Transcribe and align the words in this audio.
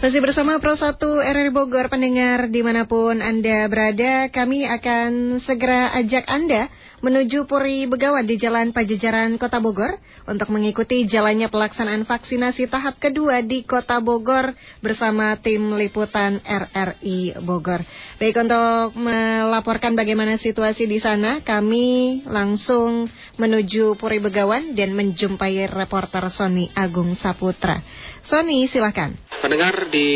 Masih 0.00 0.24
bersama 0.24 0.56
Pro 0.56 0.72
1 0.72 0.96
RRI 0.96 1.52
Bogor, 1.52 1.92
pendengar 1.92 2.48
di 2.48 2.64
mana 2.64 2.88
pun 2.88 3.20
Anda 3.20 3.68
berada, 3.68 4.32
kami 4.32 4.64
akan 4.64 5.36
segera 5.44 5.92
ajak 5.92 6.24
Anda 6.24 6.72
menuju 7.00 7.48
Puri 7.48 7.88
Begawan 7.88 8.28
di 8.28 8.36
Jalan 8.36 8.76
Pajajaran 8.76 9.40
Kota 9.40 9.56
Bogor 9.56 9.96
untuk 10.28 10.52
mengikuti 10.52 11.08
jalannya 11.08 11.48
pelaksanaan 11.48 12.04
vaksinasi 12.04 12.68
tahap 12.68 13.00
kedua 13.00 13.40
di 13.40 13.64
Kota 13.64 14.04
Bogor 14.04 14.52
bersama 14.84 15.32
tim 15.40 15.72
liputan 15.80 16.44
RRI 16.44 17.40
Bogor. 17.40 17.80
Baik 18.20 18.36
untuk 18.44 19.00
melaporkan 19.00 19.96
bagaimana 19.96 20.36
situasi 20.36 20.84
di 20.84 21.00
sana, 21.00 21.40
kami 21.40 22.20
langsung 22.28 23.08
menuju 23.40 23.96
Puri 23.96 24.20
Begawan 24.20 24.76
dan 24.76 24.92
menjumpai 24.92 25.72
reporter 25.72 26.28
Sony 26.28 26.68
Agung 26.76 27.16
Saputra. 27.16 27.80
Sony, 28.20 28.68
silakan. 28.68 29.16
Pendengar 29.40 29.88
di 29.88 30.08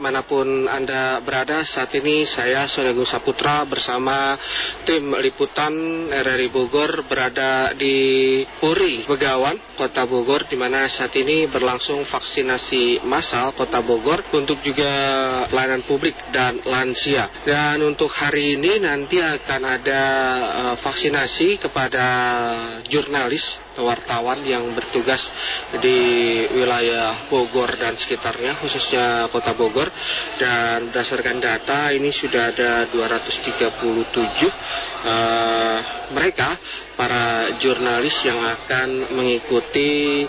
mana 0.00 0.24
pun 0.24 0.64
Anda 0.64 1.20
berada, 1.20 1.60
saat 1.68 1.92
ini 2.00 2.24
saya 2.24 2.64
Sonego 2.64 3.04
Saputra 3.04 3.68
bersama 3.68 4.40
tim 4.88 5.12
liputan 5.20 6.08
RRI 6.08 6.29
Bogor 6.52 7.08
berada 7.10 7.74
di 7.74 8.40
Puri, 8.62 9.02
Begawan, 9.02 9.74
Kota 9.74 10.06
Bogor, 10.06 10.46
di 10.46 10.54
mana 10.54 10.86
saat 10.86 11.10
ini 11.18 11.50
berlangsung 11.50 12.06
vaksinasi 12.06 13.02
massal 13.02 13.50
Kota 13.58 13.82
Bogor 13.82 14.22
untuk 14.36 14.62
juga 14.62 14.92
pelayanan 15.50 15.82
publik 15.82 16.14
dan 16.30 16.62
lansia. 16.62 17.42
Dan 17.42 17.82
untuk 17.82 18.14
hari 18.14 18.54
ini 18.54 18.78
nanti 18.78 19.18
akan 19.18 19.62
ada 19.66 20.02
uh, 20.54 20.76
vaksinasi 20.78 21.58
kepada 21.58 22.06
jurnalis 22.86 23.42
wartawan 23.82 24.44
yang 24.44 24.70
bertugas 24.76 25.20
di 25.80 25.98
wilayah 26.52 27.26
Bogor 27.32 27.74
dan 27.80 27.96
sekitarnya 27.96 28.60
khususnya 28.60 29.30
kota 29.32 29.56
Bogor 29.56 29.88
dan 30.36 30.92
berdasarkan 30.92 31.38
data 31.40 31.94
ini 31.94 32.12
sudah 32.12 32.52
ada 32.52 32.70
237 32.92 33.56
uh, 35.06 35.78
mereka 36.20 36.60
para 37.00 37.56
jurnalis 37.56 38.12
yang 38.28 38.44
akan 38.44 39.16
mengikuti 39.16 40.28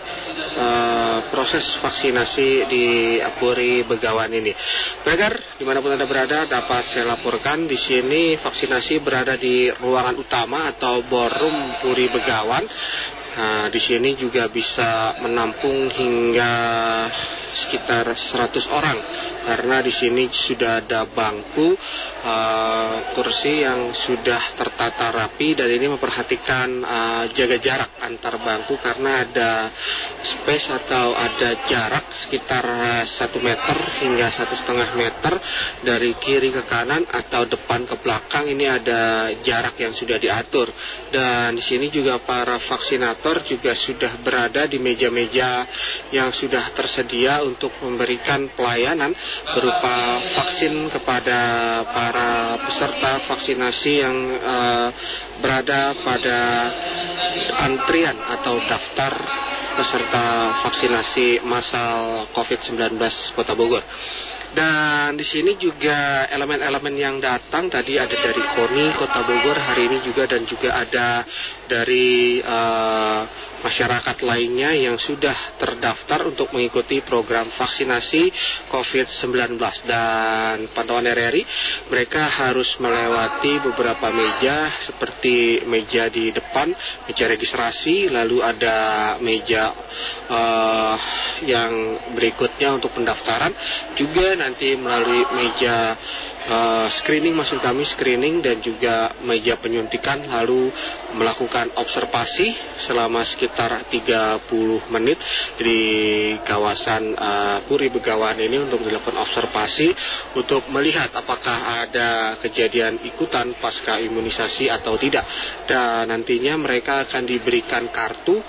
uh, 0.55 1.27
proses 1.27 1.67
vaksinasi 1.83 2.47
di 2.71 2.85
Puri 3.35 3.83
Begawan 3.83 4.31
ini. 4.31 4.55
Pendengar, 5.03 5.59
di 5.59 5.67
mana 5.67 5.83
pun 5.83 5.91
anda 5.91 6.07
berada 6.07 6.47
dapat 6.47 6.87
saya 6.95 7.11
laporkan 7.11 7.67
di 7.67 7.75
sini 7.75 8.39
vaksinasi 8.39 9.03
berada 9.03 9.35
di 9.35 9.67
ruangan 9.67 10.15
utama 10.15 10.71
atau 10.71 11.03
ballroom 11.03 11.83
Puri 11.83 12.07
Begawan 12.07 12.63
Nah, 13.31 13.71
di 13.71 13.79
sini 13.79 14.11
juga 14.19 14.51
bisa 14.51 15.15
menampung 15.23 15.87
hingga 15.87 16.53
sekitar 17.55 18.11
100 18.11 18.67
orang 18.67 18.97
karena 19.41 19.81
di 19.81 19.93
sini 19.93 20.29
sudah 20.29 20.85
ada 20.85 21.09
bangku 21.09 21.73
uh, 22.23 23.13
kursi 23.17 23.65
yang 23.65 23.89
sudah 23.91 24.53
tertata 24.55 25.09
rapi 25.09 25.57
dan 25.57 25.67
ini 25.69 25.89
memperhatikan 25.89 26.69
uh, 26.81 27.23
jaga 27.33 27.57
jarak 27.57 27.91
antar 28.01 28.37
bangku 28.37 28.77
karena 28.77 29.25
ada 29.25 29.51
space 30.21 30.69
atau 30.69 31.17
ada 31.17 31.65
jarak 31.65 32.13
sekitar 32.13 32.63
uh, 32.63 33.03
satu 33.09 33.41
meter 33.41 33.77
hingga 34.05 34.29
satu 34.33 34.53
setengah 34.53 34.89
meter 34.93 35.33
dari 35.81 36.13
kiri 36.21 36.53
ke 36.53 36.63
kanan 36.69 37.03
atau 37.09 37.49
depan 37.49 37.89
ke 37.89 37.95
belakang. 37.99 38.45
Ini 38.51 38.65
ada 38.81 39.01
jarak 39.41 39.75
yang 39.81 39.93
sudah 39.97 40.21
diatur. 40.21 40.69
Dan 41.09 41.57
di 41.57 41.63
sini 41.63 41.89
juga 41.89 42.21
para 42.21 42.61
vaksinator 42.61 43.43
juga 43.45 43.73
sudah 43.73 44.21
berada 44.21 44.69
di 44.69 44.77
meja-meja 44.77 45.65
yang 46.13 46.29
sudah 46.31 46.71
tersedia 46.77 47.41
untuk 47.43 47.73
memberikan 47.81 48.53
pelayanan 48.53 49.11
berupa 49.55 50.21
vaksin 50.37 50.89
kepada 50.89 51.39
para 51.89 52.29
peserta 52.65 53.11
vaksinasi 53.27 53.93
yang 54.01 54.17
uh, 54.39 54.87
berada 55.41 55.97
pada 56.05 56.39
antrian 57.65 58.17
atau 58.19 58.61
daftar 58.67 59.13
peserta 59.75 60.25
vaksinasi 60.67 61.41
massal 61.47 62.27
COVID-19 62.35 62.99
Kota 63.33 63.55
Bogor. 63.55 63.83
Dan 64.51 65.15
di 65.15 65.23
sini 65.23 65.55
juga 65.55 66.27
elemen-elemen 66.27 66.95
yang 66.99 67.15
datang. 67.23 67.71
Tadi 67.71 67.95
ada 67.95 68.11
dari 68.11 68.43
KONI 68.43 68.85
Kota 68.99 69.23
Bogor 69.23 69.55
hari 69.55 69.87
ini 69.87 69.97
juga 70.03 70.27
dan 70.27 70.43
juga 70.43 70.75
ada 70.75 71.23
dari 71.71 72.43
uh, 72.43 73.21
masyarakat 73.61 74.17
lainnya 74.25 74.73
yang 74.73 74.97
sudah 74.97 75.55
terdaftar 75.55 76.27
untuk 76.27 76.51
mengikuti 76.51 76.99
program 77.05 77.53
vaksinasi 77.53 78.33
COVID-19 78.67 79.55
dan 79.85 80.67
pantauan 80.73 81.05
RRI 81.05 81.45
mereka 81.87 82.25
harus 82.25 82.75
melewati 82.81 83.61
beberapa 83.61 84.09
meja 84.09 84.81
seperti 84.81 85.63
meja 85.69 86.09
di 86.09 86.33
depan 86.33 86.73
meja 87.05 87.29
registrasi 87.29 88.09
lalu 88.09 88.41
ada 88.41 88.77
meja 89.21 89.71
uh, 90.27 90.97
yang 91.45 91.71
berikutnya 92.13 92.77
untuk 92.77 92.93
pendaftaran. 92.93 93.53
Juga 93.97 94.37
nanti 94.41 94.73
melalui 94.73 95.21
meja 95.37 95.93
uh, 96.49 96.87
screening 96.89 97.37
maksud 97.37 97.61
kami 97.61 97.85
screening 97.85 98.41
dan 98.41 98.57
juga 98.59 99.13
meja 99.21 99.61
penyuntikan 99.61 100.25
lalu 100.25 100.73
melakukan 101.15 101.75
observasi 101.77 102.53
selama 102.85 103.23
sekitar 103.27 103.87
30 103.89 104.47
menit 104.91 105.19
di 105.59 105.79
kawasan 106.43 107.13
uh, 107.15 107.57
Puri 107.65 107.91
Begawan 107.91 108.39
ini 108.39 108.61
untuk 108.61 108.83
dilakukan 108.85 109.17
observasi 109.19 109.93
untuk 110.37 110.67
melihat 110.71 111.11
apakah 111.13 111.85
ada 111.85 112.39
kejadian 112.39 113.03
ikutan 113.07 113.57
pasca 113.59 113.99
imunisasi 113.99 114.71
atau 114.71 114.95
tidak 114.95 115.23
dan 115.67 116.09
nantinya 116.09 116.55
mereka 116.57 117.07
akan 117.07 117.23
diberikan 117.27 117.89
kartu 117.89 118.39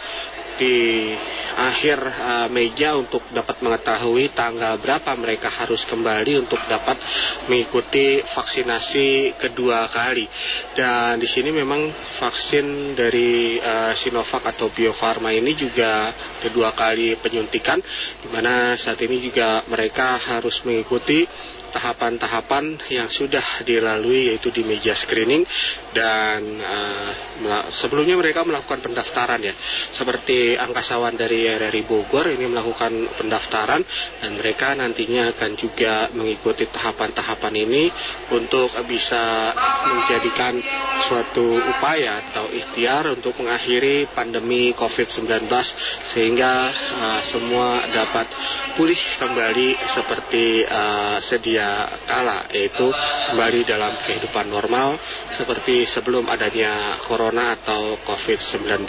di 0.61 1.11
akhir 1.53 1.99
uh, 2.01 2.49
meja 2.49 2.97
untuk 2.97 3.25
dapat 3.33 3.61
mengetahui 3.61 4.33
tanggal 4.33 4.77
berapa 4.81 5.13
mereka 5.17 5.49
harus 5.53 5.85
kembali 5.89 6.45
untuk 6.45 6.61
dapat 6.69 6.97
mengikuti 7.49 8.21
vaksinasi 8.25 9.37
kedua 9.41 9.89
kali. 9.93 10.29
Dan 10.77 11.21
di 11.21 11.29
sini 11.29 11.53
memang 11.53 11.93
vaksin 12.21 12.52
dari 12.93 13.57
uh, 13.57 13.97
Sinovac 13.97 14.45
atau 14.45 14.69
Bio 14.69 14.93
Farma 14.93 15.33
ini 15.33 15.57
juga 15.57 16.13
kedua 16.45 16.77
kali 16.77 17.17
penyuntikan 17.17 17.81
di 18.21 18.29
mana 18.29 18.77
saat 18.77 19.01
ini 19.01 19.25
juga 19.25 19.65
mereka 19.65 20.21
harus 20.21 20.61
mengikuti 20.69 21.25
tahapan-tahapan 21.73 22.79
yang 22.93 23.09
sudah 23.09 23.65
dilalui 23.65 24.31
yaitu 24.33 24.53
di 24.53 24.63
meja 24.63 24.93
screening 24.93 25.43
dan 25.97 26.41
uh, 26.61 27.11
sebelumnya 27.75 28.15
mereka 28.21 28.45
melakukan 28.45 28.85
pendaftaran 28.85 29.41
ya. 29.41 29.55
Seperti 29.97 30.55
angkasawan 30.55 31.17
dari 31.17 31.49
RRI 31.49 31.83
Bogor 31.89 32.29
ini 32.29 32.47
melakukan 32.47 33.19
pendaftaran 33.19 33.83
dan 34.21 34.31
mereka 34.37 34.77
nantinya 34.77 35.33
akan 35.33 35.53
juga 35.57 36.13
mengikuti 36.13 36.69
tahapan-tahapan 36.69 37.55
ini 37.57 37.85
untuk 38.33 38.73
bisa 38.87 39.53
menjadikan 39.89 40.61
suatu 41.09 41.59
upaya 41.59 42.23
atau 42.31 42.53
ikhtiar 42.53 43.09
untuk 43.17 43.37
mengakhiri 43.41 44.13
pandemi 44.13 44.77
COVID-19 44.77 45.49
sehingga 46.15 46.55
uh, 46.73 47.21
semua 47.27 47.89
dapat 47.91 48.29
pulih 48.77 48.99
kembali 49.19 49.69
seperti 49.93 50.65
uh, 50.69 51.19
sedia 51.25 51.62
kala 52.07 52.49
yaitu 52.53 52.87
kembali 53.33 53.61
dalam 53.65 53.99
kehidupan 54.05 54.49
normal 54.49 54.99
seperti 55.37 55.89
sebelum 55.89 56.29
adanya 56.29 57.03
corona 57.07 57.59
atau 57.61 57.99
COVID-19 58.05 58.87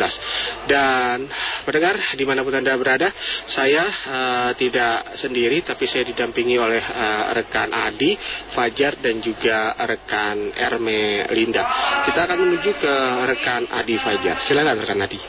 dan 0.68 1.28
pendengar 1.64 2.00
di 2.14 2.24
mana 2.26 2.42
pun 2.42 2.56
anda 2.56 2.76
berada 2.76 3.10
saya 3.48 3.84
uh, 3.88 4.52
tidak 4.58 5.18
sendiri 5.20 5.62
tapi 5.64 5.86
saya 5.88 6.04
didampingi 6.08 6.56
oleh 6.58 6.82
uh, 6.82 7.34
rekan 7.36 7.70
Adi 7.74 8.16
Fajar 8.54 9.00
dan 9.02 9.20
juga 9.24 9.74
rekan 9.84 10.54
Erme 10.54 11.28
Linda. 11.34 11.64
Kita 12.06 12.26
akan 12.30 12.38
menuju 12.38 12.72
ke 12.78 12.96
rekan 13.28 13.64
Adi 13.70 13.96
Fajar. 13.98 14.46
Silakan 14.46 14.78
rekan 14.80 15.02
Adi. 15.02 15.20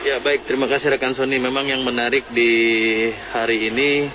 Ya 0.00 0.16
baik, 0.16 0.48
terima 0.48 0.64
kasih 0.64 0.96
rekan 0.96 1.12
Sony. 1.12 1.36
Memang 1.36 1.68
yang 1.68 1.84
menarik 1.84 2.32
di 2.32 2.52
hari 3.36 3.68
ini 3.68 4.08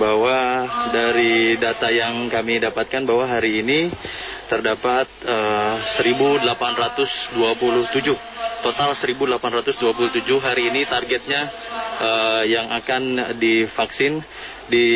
bahwa 0.00 0.64
dari 0.88 1.60
data 1.60 1.92
yang 1.92 2.32
kami 2.32 2.56
dapatkan 2.56 3.04
bahwa 3.04 3.28
hari 3.28 3.60
ini 3.60 3.92
terdapat 4.48 5.04
uh, 5.28 5.76
eh, 6.00 6.08
1827 7.36 7.36
total 8.64 8.90
1827 8.96 10.24
hari 10.40 10.72
ini 10.72 10.88
targetnya 10.88 11.42
uh, 12.00 12.42
yang 12.48 12.72
akan 12.72 13.36
divaksin 13.36 14.24
di 14.72 14.86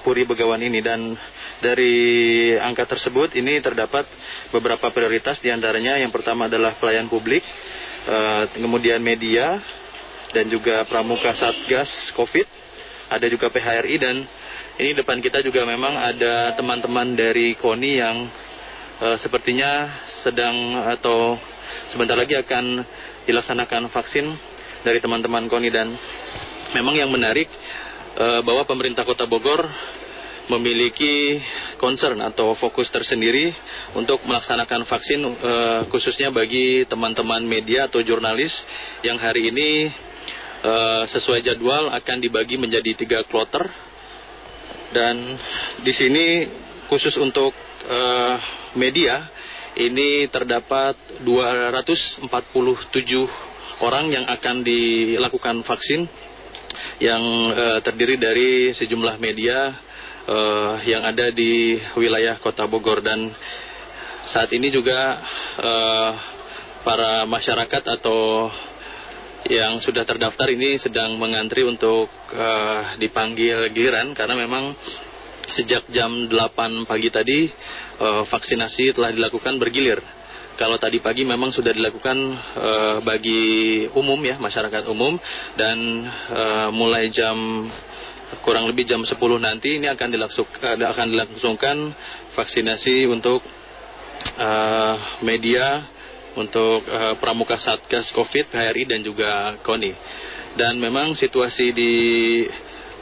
Puri 0.00 0.24
Begawan 0.24 0.64
ini. 0.64 0.80
Dan 0.80 1.12
dari 1.60 2.54
angka 2.56 2.88
tersebut 2.88 3.36
ini 3.36 3.60
terdapat 3.60 4.08
beberapa 4.50 4.88
prioritas 4.88 5.38
di 5.44 5.52
antaranya 5.52 6.00
yang 6.00 6.10
pertama 6.14 6.46
adalah 6.46 6.78
pelayan 6.80 7.10
publik 7.10 7.44
uh, 8.08 8.46
kemudian 8.54 9.02
media 9.02 9.58
dan 10.32 10.46
juga 10.46 10.86
pramuka 10.86 11.34
satgas 11.34 12.14
COVID 12.14 12.46
ada 13.08 13.26
juga 13.26 13.48
PHRI 13.48 13.96
dan 13.98 14.16
ini 14.78 14.94
depan 14.94 15.18
kita 15.18 15.42
juga 15.42 15.66
memang 15.66 15.90
ada 15.98 16.54
teman-teman 16.54 17.18
dari 17.18 17.58
KONI 17.58 17.92
yang 17.98 18.16
uh, 19.02 19.18
sepertinya 19.18 19.90
sedang 20.22 20.54
atau 20.94 21.34
sebentar 21.90 22.14
lagi 22.14 22.38
akan 22.38 22.86
dilaksanakan 23.26 23.90
vaksin 23.90 24.30
dari 24.86 25.02
teman-teman 25.02 25.50
KONI. 25.50 25.70
Dan 25.74 25.98
memang 26.78 26.94
yang 26.94 27.10
menarik 27.10 27.50
uh, 28.22 28.38
bahwa 28.46 28.62
pemerintah 28.70 29.02
Kota 29.02 29.26
Bogor 29.26 29.66
memiliki 30.46 31.42
concern 31.76 32.22
atau 32.22 32.54
fokus 32.54 32.86
tersendiri 32.88 33.50
untuk 33.98 34.22
melaksanakan 34.24 34.86
vaksin 34.86 35.20
uh, 35.26 35.80
khususnya 35.90 36.30
bagi 36.30 36.86
teman-teman 36.86 37.42
media 37.42 37.90
atau 37.90 37.98
jurnalis 38.00 38.54
yang 39.02 39.18
hari 39.18 39.50
ini 39.50 39.90
uh, 40.62 41.04
sesuai 41.10 41.42
jadwal 41.42 41.90
akan 41.92 42.16
dibagi 42.22 42.56
menjadi 42.56 42.96
tiga 42.96 43.20
kloter 43.26 43.87
dan 44.92 45.36
di 45.84 45.92
sini 45.92 46.48
khusus 46.88 47.12
untuk 47.20 47.52
uh, 47.84 48.36
media 48.76 49.28
ini 49.76 50.26
terdapat 50.32 50.96
247 51.22 52.24
orang 53.84 54.10
yang 54.10 54.24
akan 54.26 54.64
dilakukan 54.64 55.62
vaksin 55.62 56.08
yang 56.98 57.22
uh, 57.52 57.78
terdiri 57.84 58.18
dari 58.18 58.72
sejumlah 58.74 59.20
media 59.22 59.76
uh, 60.26 60.82
yang 60.82 61.04
ada 61.04 61.30
di 61.30 61.78
wilayah 61.94 62.40
Kota 62.42 62.66
Bogor. 62.66 63.04
Dan 63.04 63.30
saat 64.28 64.52
ini 64.52 64.68
juga 64.68 65.24
para 66.84 67.24
masyarakat 67.24 67.84
atau 67.96 68.52
yang 69.48 69.80
sudah 69.80 70.04
terdaftar 70.04 70.52
ini 70.52 70.76
sedang 70.76 71.16
mengantri 71.16 71.64
untuk 71.64 72.12
uh, 72.36 72.94
dipanggil 73.00 73.72
giliran 73.72 74.12
karena 74.12 74.36
memang 74.36 74.76
sejak 75.48 75.88
jam 75.88 76.28
8 76.28 76.84
pagi 76.84 77.08
tadi 77.08 77.48
uh, 77.96 78.28
vaksinasi 78.28 78.92
telah 78.92 79.08
dilakukan 79.08 79.56
bergilir. 79.56 80.04
Kalau 80.60 80.76
tadi 80.76 81.00
pagi 81.00 81.24
memang 81.24 81.48
sudah 81.54 81.72
dilakukan 81.72 82.18
uh, 82.58 82.96
bagi 83.00 83.86
umum 83.96 84.20
ya 84.20 84.36
masyarakat 84.36 84.84
umum 84.90 85.16
dan 85.56 86.04
uh, 86.28 86.68
mulai 86.68 87.08
jam 87.08 87.64
kurang 88.44 88.68
lebih 88.68 88.84
jam 88.84 89.00
10 89.00 89.16
nanti 89.40 89.80
ini 89.80 89.88
akan 89.88 90.08
dilaksuk, 90.12 90.48
uh, 90.60 90.76
akan 90.76 91.06
dilangsungkan 91.08 91.76
vaksinasi 92.36 93.08
untuk 93.08 93.40
uh, 94.36 95.24
media 95.24 95.88
untuk 96.38 96.86
uh, 96.86 97.18
pramuka 97.18 97.58
Satgas 97.58 98.14
Covid, 98.14 98.54
PHRI 98.54 98.86
dan 98.86 99.00
juga 99.02 99.58
KONI. 99.66 99.92
Dan 100.54 100.78
memang 100.78 101.18
situasi 101.18 101.74
di 101.74 101.92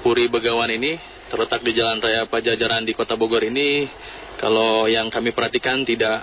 Puri 0.00 0.32
Begawan 0.32 0.72
ini 0.72 0.96
terletak 1.26 1.62
di 1.66 1.74
Jalan 1.74 1.98
Raya 1.98 2.30
Pajajaran 2.30 2.86
di 2.86 2.94
Kota 2.94 3.18
Bogor 3.18 3.42
ini 3.42 3.90
kalau 4.38 4.86
yang 4.86 5.10
kami 5.10 5.32
perhatikan 5.34 5.82
tidak 5.82 6.22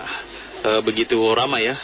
uh, 0.63 0.81
begitu 0.81 1.17
ramai 1.33 1.69
ya. 1.69 1.77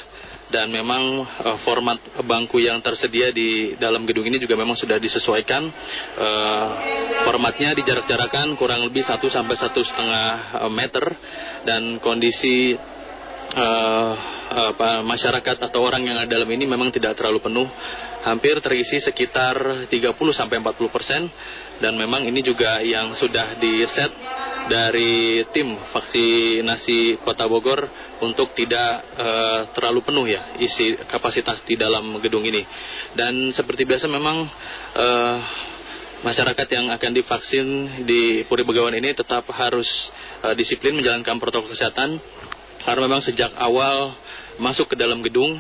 Dan 0.50 0.74
memang 0.74 1.22
uh, 1.22 1.58
format 1.62 2.02
bangku 2.26 2.58
yang 2.58 2.82
tersedia 2.82 3.30
di 3.30 3.78
dalam 3.78 4.02
gedung 4.10 4.26
ini 4.26 4.42
juga 4.42 4.58
memang 4.58 4.74
sudah 4.74 4.98
disesuaikan. 4.98 5.62
Uh, 6.18 6.68
formatnya 7.22 7.78
dijarak-jarakan 7.78 8.58
kurang 8.58 8.82
lebih 8.82 9.06
1 9.06 9.22
sampai 9.22 9.56
satu 9.58 9.86
setengah 9.86 10.58
meter. 10.74 11.06
Dan 11.70 12.02
kondisi 12.02 12.74
uh, 13.56 14.12
apa, 14.50 15.06
masyarakat 15.06 15.58
atau 15.70 15.80
orang 15.86 16.06
yang 16.06 16.18
ada 16.18 16.30
dalam 16.30 16.50
ini 16.50 16.66
memang 16.66 16.90
tidak 16.90 17.18
terlalu 17.18 17.42
penuh, 17.42 17.68
hampir 18.26 18.58
terisi 18.62 18.98
sekitar 18.98 19.88
30 19.90 20.14
sampai 20.34 20.58
40 20.62 20.96
persen. 20.96 21.22
Dan 21.80 21.96
memang 21.96 22.28
ini 22.28 22.44
juga 22.44 22.84
yang 22.84 23.16
sudah 23.16 23.56
di 23.56 23.80
set 23.88 24.12
dari 24.68 25.48
tim 25.56 25.80
vaksinasi 25.80 27.24
Kota 27.24 27.48
Bogor 27.48 27.88
untuk 28.20 28.52
tidak 28.52 29.00
uh, 29.16 29.62
terlalu 29.72 30.04
penuh 30.04 30.26
ya 30.28 30.60
isi 30.60 31.00
kapasitas 31.08 31.64
di 31.64 31.80
dalam 31.80 32.20
gedung 32.20 32.44
ini. 32.44 32.68
Dan 33.16 33.56
seperti 33.56 33.88
biasa 33.88 34.12
memang 34.12 34.44
uh, 35.00 35.38
masyarakat 36.20 36.68
yang 36.68 36.92
akan 36.92 37.12
divaksin 37.16 37.68
di 38.04 38.44
Puri 38.44 38.68
Begawan 38.68 39.00
ini 39.00 39.16
tetap 39.16 39.48
harus 39.56 39.88
uh, 40.44 40.52
disiplin 40.52 41.00
menjalankan 41.00 41.40
protokol 41.40 41.72
kesehatan 41.72 42.20
karena 42.84 43.02
memang 43.06 43.22
sejak 43.24 43.52
awal 43.58 44.16
masuk 44.60 44.94
ke 44.94 44.96
dalam 45.00 45.24
gedung 45.24 45.60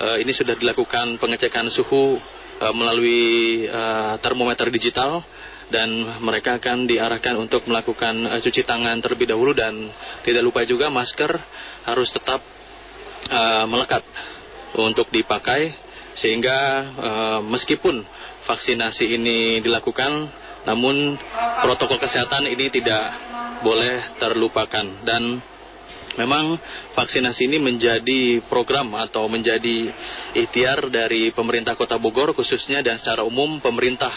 uh, 0.00 0.16
ini 0.20 0.32
sudah 0.32 0.56
dilakukan 0.56 1.20
pengecekan 1.20 1.68
suhu 1.72 2.16
uh, 2.60 2.74
melalui 2.74 3.64
uh, 3.68 4.16
termometer 4.20 4.68
digital 4.72 5.24
dan 5.68 5.92
mereka 6.24 6.56
akan 6.56 6.88
diarahkan 6.88 7.36
untuk 7.36 7.68
melakukan 7.68 8.40
cuci 8.40 8.64
tangan 8.64 9.04
terlebih 9.04 9.28
dahulu 9.28 9.52
dan 9.52 9.76
tidak 10.24 10.40
lupa 10.40 10.64
juga 10.64 10.88
masker 10.88 11.28
harus 11.84 12.08
tetap 12.08 12.40
melekat 13.68 14.00
untuk 14.80 15.12
dipakai 15.12 15.76
sehingga 16.16 16.88
meskipun 17.44 18.00
vaksinasi 18.48 19.04
ini 19.12 19.60
dilakukan 19.60 20.32
namun 20.64 21.20
protokol 21.60 22.00
kesehatan 22.00 22.48
ini 22.48 22.72
tidak 22.72 23.12
boleh 23.64 24.18
terlupakan. 24.18 24.86
Dan 25.00 25.40
Memang 26.18 26.58
vaksinasi 26.98 27.46
ini 27.46 27.62
menjadi 27.62 28.42
program 28.50 28.90
atau 28.98 29.30
menjadi 29.30 29.94
ikhtiar 30.34 30.90
dari 30.90 31.30
pemerintah 31.30 31.78
Kota 31.78 31.94
Bogor 31.94 32.34
khususnya 32.34 32.82
dan 32.82 32.98
secara 32.98 33.22
umum 33.22 33.62
pemerintah 33.62 34.10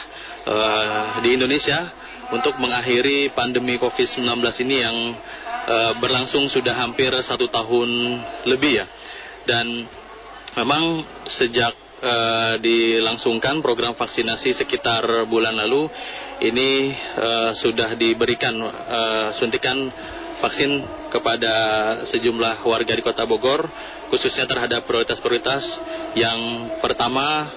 uh, 0.49 1.21
di 1.21 1.37
Indonesia 1.37 1.93
untuk 2.33 2.57
mengakhiri 2.57 3.29
pandemi 3.37 3.77
COVID-19 3.77 4.25
ini 4.65 4.75
yang 4.81 4.97
uh, 5.69 5.93
berlangsung 6.01 6.49
sudah 6.49 6.73
hampir 6.73 7.13
satu 7.21 7.45
tahun 7.53 7.89
lebih 8.49 8.81
ya. 8.81 8.85
Dan 9.45 9.85
memang 10.57 11.05
sejak 11.29 11.77
uh, 12.01 12.57
dilangsungkan 12.57 13.61
program 13.61 13.93
vaksinasi 13.93 14.57
sekitar 14.57 15.29
bulan 15.29 15.53
lalu 15.53 15.85
ini 16.41 16.97
uh, 17.13 17.51
sudah 17.53 17.93
diberikan 17.93 18.57
uh, 18.57 19.29
suntikan 19.37 19.77
vaksin 20.41 20.81
kepada 21.13 21.53
sejumlah 22.09 22.65
warga 22.65 22.93
di 22.97 23.05
Kota 23.05 23.23
Bogor, 23.29 23.69
khususnya 24.09 24.49
terhadap 24.49 24.89
prioritas-prioritas. 24.89 25.63
Yang 26.17 26.39
pertama, 26.81 27.47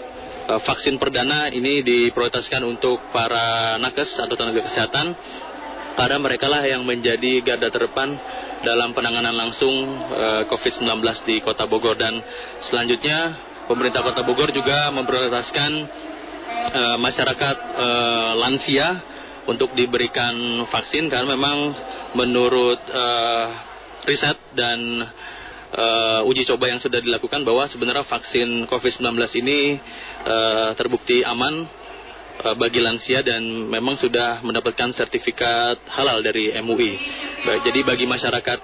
eh, 0.47 0.61
vaksin 0.61 1.01
perdana 1.01 1.49
ini 1.49 1.81
diprioritaskan 1.81 2.63
untuk 2.63 3.01
para 3.11 3.81
nakes 3.81 4.21
atau 4.21 4.37
tenaga 4.37 4.69
kesehatan, 4.69 5.17
karena 5.97 6.19
mereka 6.21 6.47
lah 6.47 6.63
yang 6.69 6.85
menjadi 6.85 7.41
garda 7.41 7.73
terdepan 7.73 8.15
dalam 8.61 8.93
penanganan 8.93 9.33
langsung 9.33 9.73
eh, 10.13 10.43
COVID-19 10.53 11.01
di 11.25 11.41
Kota 11.41 11.65
Bogor. 11.65 11.97
Dan 11.97 12.21
selanjutnya, 12.69 13.35
pemerintah 13.65 14.05
Kota 14.05 14.21
Bogor 14.23 14.53
juga 14.53 14.93
memprioritaskan 14.93 15.71
eh, 16.65 16.97
masyarakat 17.01 17.57
lansia 18.35 19.14
untuk 19.45 19.77
diberikan 19.77 20.65
vaksin 20.69 21.09
karena 21.13 21.37
memang 21.37 21.59
menurut 22.17 22.81
uh, 22.89 23.47
riset 24.09 24.37
dan 24.57 24.79
uh, 25.75 26.21
uji 26.29 26.45
coba 26.49 26.71
yang 26.73 26.81
sudah 26.81 27.01
dilakukan 27.01 27.43
bahwa 27.45 27.69
sebenarnya 27.69 28.07
vaksin 28.07 28.69
COVID-19 28.69 29.05
ini 29.45 29.81
uh, 30.25 30.71
terbukti 30.77 31.25
aman 31.25 31.65
uh, 32.45 32.55
bagi 32.57 32.81
lansia 32.81 33.21
dan 33.21 33.45
memang 33.45 33.97
sudah 34.01 34.41
mendapatkan 34.41 34.93
sertifikat 34.95 35.83
halal 35.93 36.25
dari 36.25 36.55
MUI. 36.61 36.93
Jadi 37.45 37.81
bagi 37.85 38.09
masyarakat 38.09 38.59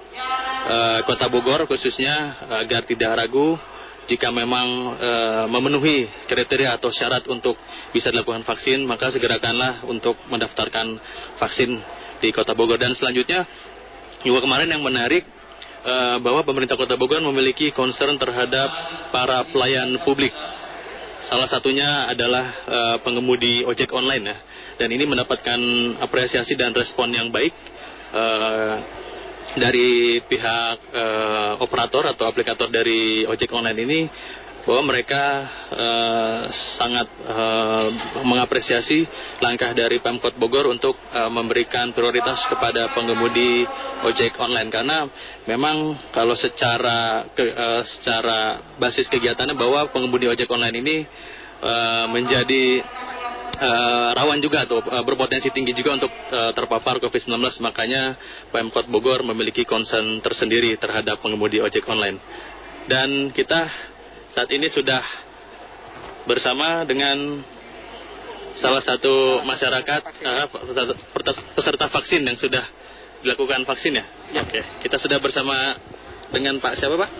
uh, 0.65 0.99
Kota 1.05 1.29
Bogor 1.29 1.69
khususnya 1.69 2.41
agar 2.61 2.85
tidak 2.89 3.13
ragu 3.17 3.57
jika 4.09 4.33
memang 4.33 4.97
e, 4.97 5.11
memenuhi 5.51 6.09
kriteria 6.25 6.81
atau 6.81 6.89
syarat 6.89 7.25
untuk 7.29 7.53
bisa 7.93 8.09
dilakukan 8.09 8.41
vaksin, 8.41 8.81
maka 8.83 9.13
segerakanlah 9.13 9.85
untuk 9.85 10.17
mendaftarkan 10.25 10.97
vaksin 11.37 11.77
di 12.17 12.29
Kota 12.33 12.57
Bogor. 12.57 12.81
Dan 12.81 12.97
selanjutnya, 12.97 13.45
juga 14.25 14.39
kemarin 14.41 14.69
yang 14.69 14.81
menarik 14.81 15.25
e, 15.85 15.95
bahwa 16.21 16.41
pemerintah 16.41 16.77
Kota 16.77 16.97
Bogor 16.97 17.21
memiliki 17.21 17.69
concern 17.69 18.17
terhadap 18.17 18.69
para 19.13 19.45
pelayan 19.53 20.01
publik. 20.01 20.33
Salah 21.21 21.45
satunya 21.45 22.09
adalah 22.09 22.45
e, 22.65 22.79
pengemudi 23.05 23.61
ojek 23.61 23.93
online 23.93 24.25
ya. 24.25 24.37
Dan 24.81 24.89
ini 24.89 25.05
mendapatkan 25.05 25.59
apresiasi 26.01 26.57
dan 26.57 26.73
respon 26.73 27.13
yang 27.13 27.29
baik. 27.29 27.53
E, 28.09 28.23
dari 29.57 30.21
pihak 30.23 30.77
uh, 30.95 31.53
operator 31.59 32.07
atau 32.07 32.27
aplikator 32.27 32.71
dari 32.71 33.27
ojek 33.27 33.51
online 33.51 33.79
ini 33.83 33.99
bahwa 34.61 34.93
mereka 34.93 35.49
uh, 35.73 36.41
sangat 36.77 37.09
uh, 37.25 37.89
mengapresiasi 38.21 39.03
langkah 39.41 39.73
dari 39.73 39.97
Pemkot 39.99 40.37
Bogor 40.37 40.69
untuk 40.69 40.93
memberikan 41.11 41.89
prioritas 41.97 42.45
kepada 42.45 42.93
pengemudi 42.93 43.65
ojek 44.05 44.37
online. 44.37 44.69
Karena 44.69 45.09
memang 45.49 45.97
kalau 46.13 46.37
secara 46.37 47.25
ke, 47.33 47.41
secara 47.89 48.61
basis 48.77 49.09
kegiatannya 49.09 49.57
bahwa 49.57 49.89
pengemudi 49.89 50.29
ojek 50.29 50.47
online 50.53 50.77
ini 50.77 50.97
menjadi 52.09 52.81
uh, 53.61 54.09
rawan 54.17 54.41
juga 54.41 54.65
atau 54.65 54.81
uh, 54.81 55.03
berpotensi 55.05 55.53
tinggi 55.53 55.71
juga 55.77 56.01
untuk 56.01 56.11
uh, 56.11 56.51
terpapar 56.51 56.97
COVID-19. 56.97 57.37
Makanya 57.61 58.17
Pemkot 58.49 58.89
Bogor 58.89 59.21
memiliki 59.21 59.63
concern 59.63 60.19
tersendiri 60.19 60.75
terhadap 60.81 61.21
pengemudi 61.21 61.61
ojek 61.61 61.85
online. 61.85 62.17
Dan 62.89 63.29
kita 63.29 63.69
saat 64.33 64.49
ini 64.49 64.65
sudah 64.67 65.05
bersama 66.25 66.81
dengan 66.83 67.45
salah 68.57 68.83
satu 68.83 69.45
masyarakat 69.45 70.01
uh, 70.25 70.47
peserta 71.55 71.87
vaksin 71.87 72.25
yang 72.25 72.35
sudah 72.35 72.65
dilakukan 73.21 73.63
vaksin 73.63 73.95
ya. 73.95 74.05
ya. 74.33 74.41
Oke, 74.43 74.61
kita 74.81 74.97
sudah 74.97 75.21
bersama 75.21 75.77
dengan 76.33 76.57
Pak 76.57 76.73
siapa 76.75 76.97
Pak? 76.97 77.11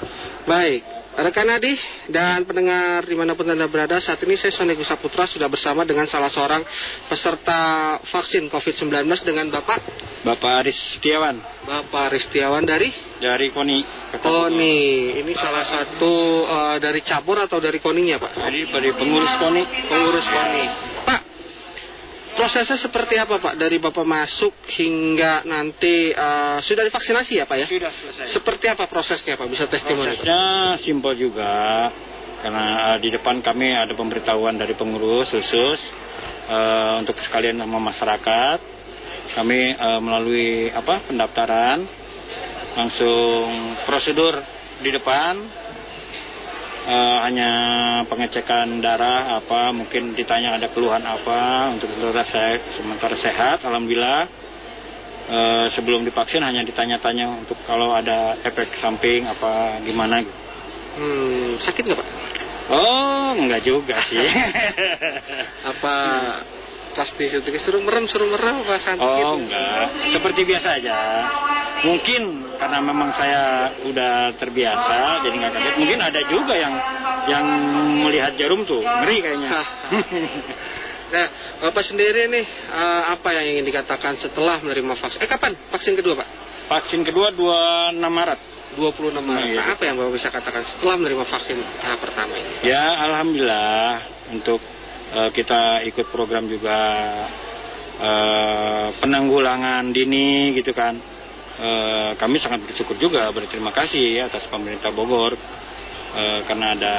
Baik, 0.50 0.82
Rekan 1.12 1.44
Adi 1.52 1.76
dan 2.08 2.48
pendengar 2.48 3.04
di 3.04 3.12
mana 3.20 3.36
pun 3.36 3.44
Anda 3.44 3.68
berada, 3.68 4.00
saat 4.00 4.24
ini 4.24 4.40
saya 4.40 4.56
Sony 4.56 4.80
Saputra 4.80 5.28
sudah 5.28 5.52
bersama 5.52 5.84
dengan 5.84 6.08
salah 6.08 6.32
seorang 6.32 6.64
peserta 7.12 8.00
vaksin 8.08 8.48
COVID-19 8.48 9.04
dengan 9.28 9.52
Bapak? 9.52 9.80
Bapak 10.24 10.64
Aris 10.64 10.80
Setiawan. 10.96 11.36
Bapak 11.68 12.16
Aris 12.16 12.32
Setiawan 12.32 12.64
dari? 12.64 12.88
Dari 13.20 13.52
KONI. 13.52 13.80
KONI, 14.24 14.78
ini 15.20 15.34
salah 15.36 15.68
satu 15.68 16.14
uh, 16.48 16.78
dari 16.80 17.04
cabur 17.04 17.44
atau 17.44 17.60
dari 17.60 17.84
KONInya 17.84 18.16
Pak? 18.16 18.32
Dari, 18.32 18.72
dari 18.72 18.90
pengurus 18.96 19.34
KONI. 19.36 19.64
Pengurus 19.92 20.28
KONI. 20.32 20.91
Prosesnya 22.32 22.80
seperti 22.80 23.20
apa 23.20 23.44
Pak 23.44 23.60
dari 23.60 23.76
Bapak 23.76 24.08
masuk 24.08 24.56
hingga 24.72 25.44
nanti 25.44 26.16
uh, 26.16 26.64
sudah 26.64 26.88
divaksinasi 26.88 27.44
ya 27.44 27.46
Pak 27.46 27.58
ya? 27.60 27.68
Sudah 27.68 27.92
selesai. 27.92 28.26
Seperti 28.32 28.66
apa 28.72 28.88
prosesnya 28.88 29.36
Pak? 29.36 29.48
Bisa 29.52 29.68
testimoni? 29.68 30.16
Prosesnya 30.16 30.42
simpel 30.80 31.20
juga 31.20 31.92
karena 32.40 32.96
uh, 32.96 32.98
di 33.04 33.12
depan 33.12 33.44
kami 33.44 33.76
ada 33.76 33.94
pemberitahuan 33.94 34.56
dari 34.56 34.74
pengurus 34.80 35.36
khusus 35.36 35.80
uh, 36.48 37.04
untuk 37.04 37.20
sekalian 37.20 37.60
sama 37.60 37.84
masyarakat. 37.84 38.60
Kami 39.36 39.62
uh, 39.76 40.00
melalui 40.00 40.72
apa 40.72 41.04
pendaftaran 41.08 41.84
langsung 42.80 43.76
prosedur 43.84 44.40
di 44.80 44.90
depan 44.90 45.36
uh, 46.88 47.18
hanya 47.28 47.52
pengecekan 48.08 48.82
darah 48.82 49.42
apa 49.42 49.74
mungkin 49.76 50.14
ditanya 50.18 50.58
ada 50.58 50.68
keluhan 50.72 51.04
apa 51.06 51.74
untuk 51.76 51.90
sementara 51.94 52.24
sehat, 52.26 52.60
sementara 52.74 53.16
sehat 53.18 53.58
alhamdulillah 53.66 54.22
uh, 55.30 55.66
sebelum 55.74 56.06
divaksin 56.06 56.42
hanya 56.42 56.66
ditanya-tanya 56.66 57.46
untuk 57.46 57.58
kalau 57.66 57.94
ada 57.94 58.38
efek 58.46 58.78
samping 58.82 59.26
apa 59.30 59.82
gimana 59.86 60.26
gitu. 60.26 60.34
Hmm, 60.92 61.50
sakit 61.62 61.84
nggak 61.88 62.00
pak? 62.04 62.10
Oh, 62.72 63.32
enggak 63.36 63.64
juga 63.64 63.96
sih. 64.08 64.20
apa 65.72 65.96
pasti 66.92 67.32
suruh 67.32 67.82
merem 67.82 68.06
suruh 68.06 68.28
merem 68.28 68.62
apa 68.68 68.76
santai 68.84 69.08
oh 69.08 69.40
gitu. 69.40 69.48
enggak 69.48 69.86
seperti 70.12 70.42
biasa 70.44 70.68
aja 70.76 71.00
mungkin 71.82 72.22
karena 72.58 72.78
memang 72.82 73.10
saya 73.14 73.44
udah 73.86 74.38
terbiasa 74.38 75.26
jadi 75.26 75.36
nggak 75.36 75.54
kaget. 75.54 75.76
Mungkin 75.82 76.00
ada 76.00 76.22
juga 76.30 76.54
yang 76.54 76.74
yang 77.30 77.46
melihat 78.06 78.34
jarum 78.38 78.66
tuh 78.66 78.82
ngeri 78.82 79.18
kayaknya. 79.22 79.50
Nah 81.12 81.28
bapak 81.60 81.84
sendiri 81.84 82.32
nih 82.32 82.48
uh, 82.72 83.12
apa 83.12 83.36
yang 83.36 83.52
ingin 83.52 83.68
dikatakan 83.68 84.16
setelah 84.16 84.64
menerima 84.64 84.96
vaksin? 84.96 85.20
Eh 85.20 85.28
kapan? 85.28 85.60
Vaksin 85.68 86.00
kedua 86.00 86.24
pak? 86.24 86.28
Vaksin 86.72 87.04
kedua 87.04 87.36
26 87.36 88.00
Maret. 88.00 88.40
26 88.80 89.20
Maret. 89.20 89.60
Nah, 89.60 89.76
apa 89.76 89.84
yang 89.84 90.00
Bapak 90.00 90.16
bisa 90.16 90.32
katakan 90.32 90.64
setelah 90.64 90.96
menerima 90.96 91.26
vaksin 91.28 91.60
tahap 91.84 92.00
pertama 92.00 92.40
ini? 92.40 92.64
Ya, 92.64 92.88
alhamdulillah 93.04 93.92
untuk 94.32 94.64
uh, 95.12 95.30
kita 95.36 95.84
ikut 95.92 96.08
program 96.16 96.48
juga 96.48 96.80
uh, 98.00 98.88
penanggulangan 99.04 99.92
dini 99.92 100.56
gitu 100.56 100.72
kan. 100.72 100.96
Uh, 101.52 102.12
kami 102.16 102.40
sangat 102.40 102.64
bersyukur 102.64 102.96
juga 102.96 103.28
berterima 103.36 103.76
kasih 103.76 104.24
atas 104.24 104.48
pemerintah 104.48 104.90
Bogor 104.96 105.36
uh, 105.36 106.40
karena 106.48 106.68
ada 106.78 106.96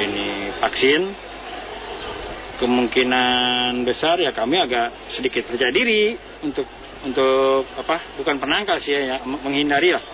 ini 0.00 0.50
vaksin. 0.58 1.02
Kemungkinan 2.54 3.82
besar 3.82 4.22
ya 4.22 4.30
kami 4.30 4.62
agak 4.62 5.10
sedikit 5.10 5.42
percaya 5.50 5.74
diri 5.74 6.14
untuk 6.40 6.64
untuk 7.04 7.66
apa 7.76 8.16
bukan 8.16 8.40
penangkal 8.40 8.78
sih 8.80 8.94
ya 8.94 9.20
menghindari 9.26 9.92
lah. 9.92 10.04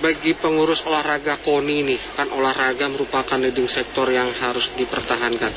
Bagi 0.00 0.36
pengurus 0.36 0.84
olahraga 0.84 1.40
KONI 1.40 1.74
ini 1.80 1.96
kan 2.14 2.28
olahraga 2.32 2.88
merupakan 2.90 3.38
leading 3.40 3.68
sektor 3.68 4.08
yang 4.12 4.32
harus 4.36 4.68
dipertahankan. 4.76 5.52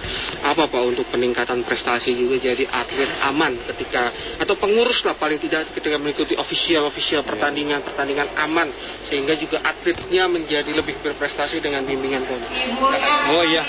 Apa 0.45 0.71
Pak 0.71 0.83
untuk 0.83 1.05
peningkatan 1.11 1.63
prestasi 1.67 2.15
juga 2.15 2.39
jadi 2.39 2.65
atlet 2.67 3.09
aman 3.25 3.63
ketika 3.73 4.11
atau 4.39 4.55
pengurus 4.55 5.03
lah 5.03 5.19
paling 5.19 5.39
tidak 5.41 5.71
ketika 5.75 5.99
mengikuti 5.99 6.35
official 6.39 6.87
official 6.87 7.21
pertandingan 7.23 7.83
pertandingan 7.83 8.31
aman 8.39 8.71
sehingga 9.07 9.35
juga 9.35 9.59
atletnya 9.63 10.27
menjadi 10.31 10.71
lebih 10.71 10.99
berprestasi 11.03 11.59
dengan 11.59 11.83
bimbingan 11.83 12.23
KONI. 12.27 12.47
Oh 13.35 13.43
iya. 13.45 13.63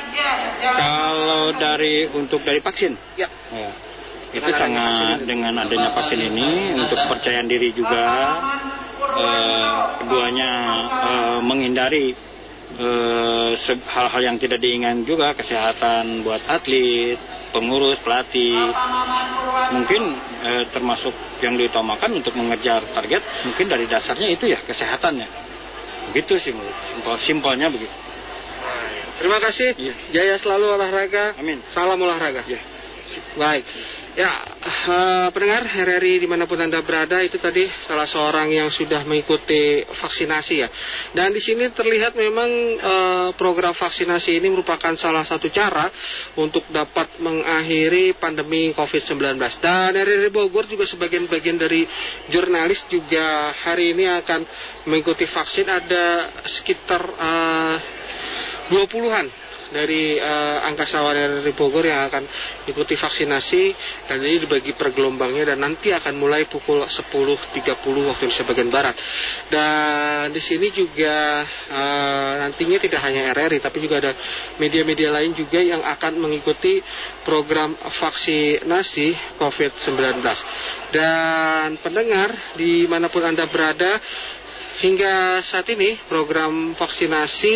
Kalau 0.60 1.54
dari 1.56 2.08
untuk 2.12 2.42
dari 2.44 2.60
vaksin? 2.62 2.92
Ya, 3.18 3.28
ya 3.50 3.90
itu 4.30 4.50
sangat 4.54 5.26
dengan 5.26 5.58
adanya 5.58 5.90
vaksin 5.90 6.20
ini 6.22 6.78
untuk 6.78 6.94
kepercayaan 6.94 7.50
diri 7.50 7.74
juga 7.74 8.06
eh, 9.17 9.71
keduanya 10.02 10.50
eh, 10.90 11.38
menghindari 11.43 12.14
eh, 12.79 13.52
hal-hal 13.90 14.23
yang 14.23 14.37
tidak 14.38 14.62
diinginkan 14.62 15.02
juga 15.02 15.35
kesehatan 15.35 16.23
buat 16.23 16.43
atlet 16.47 17.19
pengurus 17.50 17.99
pelatih. 18.00 18.71
Mungkin 19.75 20.02
eh, 20.47 20.64
termasuk 20.71 21.12
yang 21.43 21.59
diutamakan 21.59 22.23
untuk 22.23 22.35
mengejar 22.38 22.83
target 22.95 23.23
mungkin 23.47 23.67
dari 23.67 23.85
dasarnya 23.90 24.29
itu 24.31 24.47
ya 24.50 24.62
kesehatannya. 24.62 25.29
Begitu 26.11 26.43
sih 26.43 26.52
simpel 26.95 27.14
simpelnya 27.23 27.71
begitu. 27.71 27.93
Terima 29.21 29.37
kasih. 29.37 29.76
Ya. 29.76 29.95
jaya 30.17 30.35
selalu 30.40 30.81
olahraga. 30.81 31.37
Amin. 31.37 31.61
Salam 31.71 32.00
olahraga. 32.00 32.40
Ya. 32.49 32.61
baik 33.35 33.67
Ya, 34.20 34.36
uh, 34.36 35.28
pendengar 35.32 35.64
RRI 35.64 36.20
di 36.20 36.28
mana 36.28 36.44
pun 36.44 36.60
Anda 36.60 36.84
berada 36.84 37.24
itu 37.24 37.40
tadi 37.40 37.64
salah 37.88 38.04
seorang 38.04 38.52
yang 38.52 38.68
sudah 38.68 39.00
mengikuti 39.08 39.80
vaksinasi 39.80 40.54
ya. 40.60 40.68
Dan 41.16 41.32
di 41.32 41.40
sini 41.40 41.72
terlihat 41.72 42.12
memang 42.12 42.50
uh, 42.84 43.28
program 43.32 43.72
vaksinasi 43.72 44.36
ini 44.36 44.52
merupakan 44.52 44.92
salah 45.00 45.24
satu 45.24 45.48
cara 45.48 45.88
untuk 46.36 46.68
dapat 46.68 47.16
mengakhiri 47.16 48.20
pandemi 48.20 48.76
COVID-19. 48.76 49.40
Dan 49.64 49.96
RRI 49.96 50.28
Bogor 50.28 50.68
juga 50.68 50.84
sebagian 50.84 51.24
bagian 51.24 51.56
dari 51.56 51.88
jurnalis 52.28 52.84
juga 52.92 53.56
hari 53.56 53.96
ini 53.96 54.04
akan 54.04 54.44
mengikuti 54.84 55.24
vaksin 55.24 55.64
ada 55.64 56.28
sekitar 56.44 57.02
uh, 57.16 57.76
20-an 58.68 59.50
dari 59.70 60.18
uh, 60.18 60.66
angkasa 60.66 60.98
dari 61.00 61.54
Bogor 61.54 61.86
yang 61.86 62.10
akan 62.10 62.26
ikuti 62.66 62.98
vaksinasi 62.98 63.62
dan 64.10 64.18
ini 64.22 64.42
dibagi 64.42 64.74
per 64.74 64.90
gelombangnya 64.90 65.54
dan 65.54 65.62
nanti 65.62 65.94
akan 65.94 66.14
mulai 66.18 66.46
pukul 66.50 66.82
10.30 66.82 67.64
waktu 67.80 68.22
Indonesia 68.26 68.44
bagian 68.46 68.70
barat. 68.70 68.94
Dan 69.48 70.34
di 70.34 70.42
sini 70.42 70.68
juga 70.74 71.46
uh, 71.70 72.32
nantinya 72.46 72.78
tidak 72.82 73.00
hanya 73.06 73.30
RRI 73.34 73.58
tapi 73.62 73.78
juga 73.82 74.02
ada 74.02 74.12
media-media 74.58 75.10
lain 75.14 75.32
juga 75.34 75.62
yang 75.62 75.80
akan 75.80 76.18
mengikuti 76.18 76.82
program 77.22 77.78
vaksinasi 77.78 79.38
COVID-19. 79.38 80.18
Dan 80.90 81.78
pendengar 81.78 82.58
di 82.58 82.84
mana 82.90 83.06
pun 83.06 83.22
Anda 83.22 83.46
berada 83.46 84.02
Hingga 84.80 85.44
saat 85.44 85.68
ini 85.76 86.00
program 86.08 86.72
vaksinasi 86.72 87.54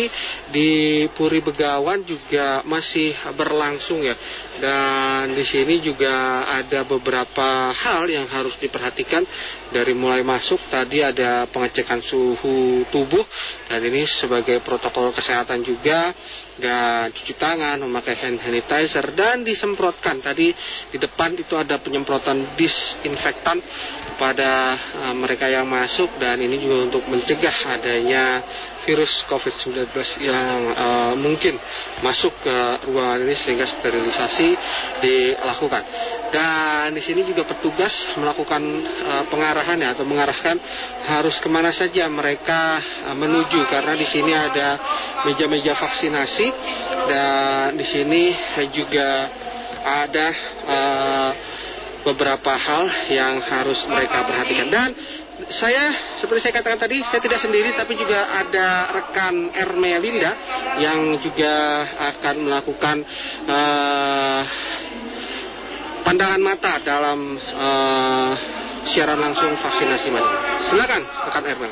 di 0.53 0.69
Puri 1.17 1.41
Begawan 1.41 2.05
juga 2.05 2.61
masih 2.61 3.17
berlangsung 3.33 4.05
ya. 4.05 4.13
Dan 4.61 5.33
di 5.33 5.41
sini 5.41 5.81
juga 5.81 6.45
ada 6.45 6.85
beberapa 6.85 7.73
hal 7.73 8.05
yang 8.07 8.29
harus 8.29 8.53
diperhatikan. 8.61 9.25
Dari 9.73 9.97
mulai 9.97 10.21
masuk 10.21 10.69
tadi 10.69 11.01
ada 11.01 11.49
pengecekan 11.49 11.99
suhu 12.05 12.85
tubuh. 12.93 13.25
Dan 13.73 13.81
ini 13.89 14.05
sebagai 14.05 14.61
protokol 14.61 15.09
kesehatan 15.17 15.65
juga. 15.65 16.13
Dan 16.55 17.11
cuci 17.11 17.35
tangan, 17.35 17.83
memakai 17.83 18.15
hand 18.15 18.39
sanitizer. 18.39 19.11
Dan 19.11 19.43
disemprotkan. 19.43 20.21
Tadi 20.23 20.53
di 20.93 20.97
depan 21.01 21.35
itu 21.35 21.57
ada 21.59 21.81
penyemprotan 21.81 22.55
disinfektan 22.55 23.59
kepada 24.13 24.51
uh, 25.09 25.15
mereka 25.17 25.51
yang 25.51 25.67
masuk. 25.67 26.15
Dan 26.15 26.39
ini 26.39 26.63
juga 26.63 26.87
untuk 26.87 27.03
mencegah 27.15 27.55
adanya 27.79 28.43
virus 28.85 29.09
COVID-19 29.31 29.89
yang 30.21 30.59
uh, 30.77 31.13
mungkin 31.17 31.57
masuk 32.05 32.29
ke 32.43 32.55
ruangan 32.85 33.25
ini 33.25 33.35
sehingga 33.39 33.65
sterilisasi 33.65 34.47
dilakukan. 35.01 35.83
Dan 36.29 36.93
di 36.93 37.01
sini 37.01 37.25
juga 37.25 37.47
petugas 37.47 37.91
melakukan 38.19 38.61
uh, 39.01 39.23
pengarahan 39.31 39.79
ya 39.81 39.97
atau 39.97 40.05
mengarahkan 40.05 40.59
harus 41.07 41.39
ke 41.41 41.49
mana 41.49 41.73
saja 41.73 42.05
mereka 42.11 42.77
uh, 43.09 43.15
menuju 43.17 43.65
karena 43.65 43.97
di 43.97 44.05
sini 44.05 44.31
ada 44.35 44.77
meja-meja 45.25 45.73
vaksinasi 45.73 46.47
dan 47.09 47.73
di 47.73 47.85
sini 47.87 48.21
juga 48.69 49.09
ada 49.85 50.27
uh, 50.65 51.31
beberapa 52.05 52.53
hal 52.53 53.09
yang 53.09 53.41
harus 53.41 53.81
mereka 53.89 54.21
perhatikan 54.29 54.69
dan 54.69 54.89
saya 55.51 56.15
seperti 56.23 56.47
saya 56.47 56.53
katakan 56.63 56.79
tadi 56.79 57.03
saya 57.11 57.19
tidak 57.19 57.39
sendiri 57.43 57.75
tapi 57.75 57.99
juga 57.99 58.31
ada 58.39 58.67
rekan 58.95 59.51
Ermelinda 59.51 60.31
yang 60.79 61.19
juga 61.19 61.53
akan 62.15 62.35
melakukan 62.47 62.97
uh, 63.43 64.41
pandangan 66.07 66.41
mata 66.41 66.79
dalam 66.79 67.35
uh, 67.35 68.31
siaran 68.95 69.19
langsung 69.19 69.51
vaksinasi 69.59 70.07
mas. 70.13 70.27
Silakan 70.71 71.03
rekan 71.03 71.43
Ermel. 71.43 71.71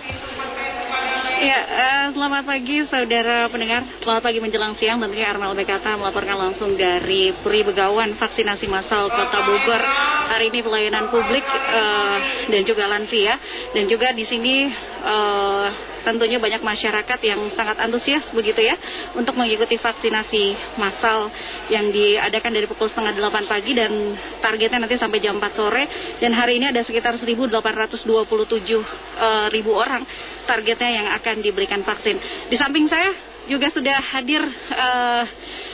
Ya, 1.41 1.59
uh, 1.65 2.07
selamat 2.13 2.45
pagi 2.45 2.85
saudara 2.85 3.49
pendengar. 3.49 3.81
Selamat 4.05 4.21
pagi 4.21 4.37
menjelang 4.37 4.77
siang. 4.77 5.01
Tentunya 5.01 5.33
Armel 5.33 5.57
Bekata 5.57 5.97
melaporkan 5.97 6.37
langsung 6.37 6.77
dari 6.77 7.33
Puri 7.41 7.65
Begawan 7.65 8.13
vaksinasi 8.13 8.69
massal 8.69 9.09
Kota 9.09 9.41
Bogor. 9.41 9.81
Hari 10.29 10.53
ini 10.53 10.61
pelayanan 10.61 11.09
publik 11.09 11.41
uh, 11.47 12.17
dan 12.53 12.61
juga 12.61 12.85
lansia. 12.85 13.41
Dan 13.73 13.89
juga 13.89 14.13
di 14.13 14.29
sini 14.29 14.69
uh, 15.01 15.92
tentunya 16.03 16.37
banyak 16.37 16.61
masyarakat 16.61 17.19
yang 17.23 17.39
sangat 17.55 17.79
antusias 17.79 18.27
begitu 18.35 18.61
ya 18.61 18.75
untuk 19.15 19.33
mengikuti 19.39 19.79
vaksinasi 19.79 20.77
massal 20.77 21.31
yang 21.71 21.89
diadakan 21.89 22.51
dari 22.53 22.67
pukul 22.67 22.91
setengah 22.91 23.15
delapan 23.15 23.47
pagi 23.47 23.71
dan 23.73 24.15
targetnya 24.43 24.83
nanti 24.83 24.99
sampai 24.99 25.19
jam 25.23 25.39
4 25.39 25.55
sore 25.55 25.83
dan 26.19 26.31
hari 26.35 26.59
ini 26.59 26.69
ada 26.69 26.83
sekitar 26.83 27.15
1.827 27.17 27.49
uh, 27.49 29.47
ribu 29.49 29.71
orang 29.73 30.03
targetnya 30.43 30.91
yang 30.91 31.07
akan 31.15 31.39
diberikan 31.39 31.81
vaksin. 31.87 32.19
Di 32.51 32.59
samping 32.59 32.91
saya 32.91 33.15
juga 33.47 33.71
sudah 33.71 33.97
hadir 34.15 34.43
uh, 34.71 35.23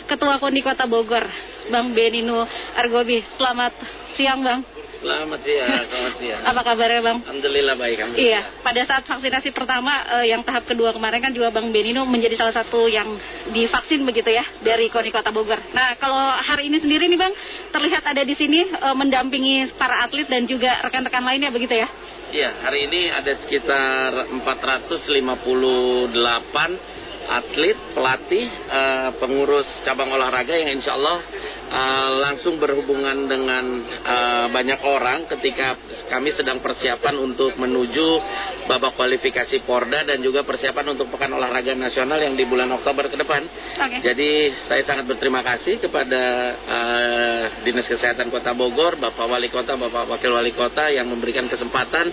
Ketua 0.10 0.42
Koni 0.42 0.66
Kota 0.66 0.90
Bogor, 0.90 1.26
Bang 1.70 1.94
Benino 1.94 2.46
Argobi. 2.74 3.22
Selamat 3.38 3.78
siang, 4.18 4.42
Bang. 4.42 4.79
Selamat 5.00 5.40
siang, 5.48 5.88
selamat 5.88 6.14
siang. 6.20 6.42
Apa 6.44 6.60
kabarnya 6.60 7.00
Bang? 7.00 7.24
Alhamdulillah 7.24 7.76
baik. 7.80 8.04
Alhamdulillah. 8.04 8.28
Iya, 8.36 8.42
pada 8.60 8.82
saat 8.84 9.08
vaksinasi 9.08 9.56
pertama 9.56 9.96
uh, 10.12 10.28
yang 10.28 10.44
tahap 10.44 10.68
kedua 10.68 10.92
kemarin 10.92 11.24
kan 11.24 11.32
juga 11.32 11.56
Bang 11.56 11.72
Benino 11.72 12.04
menjadi 12.04 12.36
salah 12.36 12.52
satu 12.52 12.92
yang 12.92 13.16
divaksin 13.56 14.04
begitu 14.04 14.28
ya 14.28 14.44
dari 14.60 14.92
KONI 14.92 15.12
Kota 15.16 15.32
Bogor. 15.32 15.56
Nah, 15.72 15.96
kalau 16.04 16.20
hari 16.44 16.68
ini 16.68 16.84
sendiri 16.84 17.08
nih 17.08 17.16
Bang, 17.16 17.32
terlihat 17.72 18.04
ada 18.12 18.28
di 18.28 18.36
sini 18.36 18.68
uh, 18.76 18.92
mendampingi 18.92 19.72
para 19.80 20.04
atlet 20.04 20.28
dan 20.28 20.44
juga 20.44 20.84
rekan-rekan 20.84 21.24
lainnya 21.24 21.48
begitu 21.48 21.80
ya? 21.80 21.88
Iya, 22.36 22.60
hari 22.60 22.92
ini 22.92 23.08
ada 23.08 23.40
sekitar 23.40 24.36
458 24.44 26.12
atlet, 27.30 27.78
pelatih, 27.96 28.46
uh, 28.68 29.10
pengurus 29.16 29.70
cabang 29.88 30.12
olahraga 30.12 30.60
yang 30.60 30.76
insya 30.76 31.00
Allah 31.00 31.24
langsung 31.70 32.58
berhubungan 32.58 33.30
dengan 33.30 33.66
uh, 34.02 34.48
banyak 34.50 34.80
orang 34.82 35.30
ketika 35.38 35.78
kami 36.10 36.34
sedang 36.34 36.60
persiapan 36.66 37.16
untuk 37.22 37.54
menuju 37.62 38.08
babak 38.66 38.98
kualifikasi 38.98 39.62
Porda 39.66 40.06
dan 40.06 40.22
juga 40.22 40.42
persiapan 40.46 40.98
untuk 40.98 41.10
Pekan 41.14 41.34
Olahraga 41.34 41.74
Nasional 41.78 42.22
yang 42.22 42.34
di 42.34 42.46
bulan 42.46 42.70
Oktober 42.74 43.10
ke 43.10 43.18
depan. 43.18 43.42
Okay. 43.78 44.02
Jadi 44.02 44.30
saya 44.66 44.82
sangat 44.86 45.06
berterima 45.10 45.46
kasih 45.46 45.78
kepada 45.78 46.24
uh, 46.58 47.44
Dinas 47.66 47.86
Kesehatan 47.86 48.34
Kota 48.34 48.54
Bogor, 48.58 48.98
Bapak 48.98 49.26
Wali 49.30 49.50
Kota, 49.54 49.78
Bapak 49.78 50.10
Wakil 50.10 50.34
Wali 50.34 50.54
Kota 50.54 50.90
yang 50.90 51.06
memberikan 51.10 51.46
kesempatan 51.46 52.10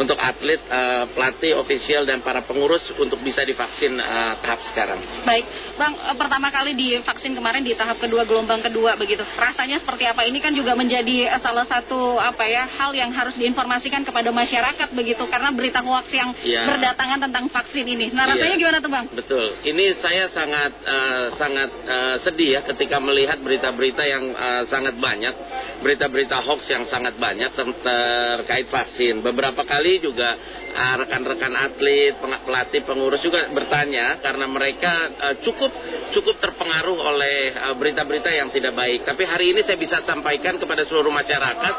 untuk 0.00 0.16
atlet, 0.16 0.60
uh, 0.68 1.12
pelatih, 1.12 1.60
ofisial 1.60 2.08
dan 2.08 2.24
para 2.24 2.44
pengurus 2.44 2.84
untuk 2.96 3.20
bisa 3.20 3.44
divaksin 3.44 3.96
uh, 4.00 4.40
tahap 4.40 4.60
sekarang. 4.72 5.00
Baik, 5.28 5.44
Bang, 5.76 5.92
pertama 6.16 6.48
kali 6.48 6.72
divaksin 6.72 7.36
kemarin 7.36 7.60
di 7.60 7.76
tahap 7.76 8.00
kedua 8.00 8.24
gelombang 8.24 8.64
kedua 8.64 8.93
begitu. 8.96 9.22
Rasanya 9.34 9.82
seperti 9.82 10.04
apa? 10.06 10.22
Ini 10.26 10.38
kan 10.38 10.52
juga 10.54 10.76
menjadi 10.76 11.32
eh, 11.32 11.40
salah 11.40 11.66
satu 11.66 12.20
apa 12.20 12.44
ya 12.46 12.68
hal 12.68 12.94
yang 12.94 13.10
harus 13.10 13.34
diinformasikan 13.34 14.06
kepada 14.06 14.30
masyarakat 14.30 14.88
begitu 14.94 15.24
karena 15.28 15.50
berita 15.50 15.80
hoax 15.80 16.06
yang 16.12 16.30
ya. 16.44 16.68
berdatangan 16.68 17.18
tentang 17.28 17.44
vaksin 17.50 17.86
ini. 17.88 18.12
Nah 18.14 18.30
rasanya 18.30 18.56
ya. 18.56 18.60
gimana 18.60 18.78
tuh 18.78 18.90
bang? 18.92 19.06
Betul. 19.10 19.44
Ini 19.64 19.86
saya 19.98 20.30
sangat 20.30 20.72
uh, 20.84 21.26
sangat 21.34 21.70
uh, 21.84 22.16
sedih 22.22 22.58
ya 22.58 22.60
ketika 22.62 23.00
melihat 23.00 23.40
berita-berita 23.40 24.02
yang 24.04 24.24
uh, 24.34 24.62
sangat 24.68 24.94
banyak, 25.00 25.34
berita-berita 25.82 26.40
hoax 26.44 26.68
yang 26.70 26.84
sangat 26.86 27.16
banyak 27.18 27.50
ter 27.54 27.66
terkait 27.84 28.66
vaksin. 28.70 29.24
Beberapa 29.24 29.64
kali 29.66 29.98
juga 29.98 30.36
rekan-rekan 30.74 31.54
uh, 31.54 31.64
atlet, 31.70 32.14
pelatih, 32.18 32.82
pengurus 32.82 33.22
juga 33.22 33.46
bertanya 33.50 34.18
karena 34.18 34.46
mereka 34.50 34.94
uh, 35.22 35.34
cukup 35.40 35.70
cukup 36.10 36.36
terpengaruh 36.42 36.98
oleh 36.98 37.36
berita-berita 37.78 38.30
uh, 38.30 38.36
yang 38.44 38.48
tidak 38.50 38.74
baik. 38.74 38.83
Tapi 39.04 39.22
hari 39.24 39.56
ini 39.56 39.60
saya 39.64 39.80
bisa 39.80 40.02
sampaikan 40.04 40.60
kepada 40.60 40.84
seluruh 40.84 41.12
masyarakat 41.12 41.74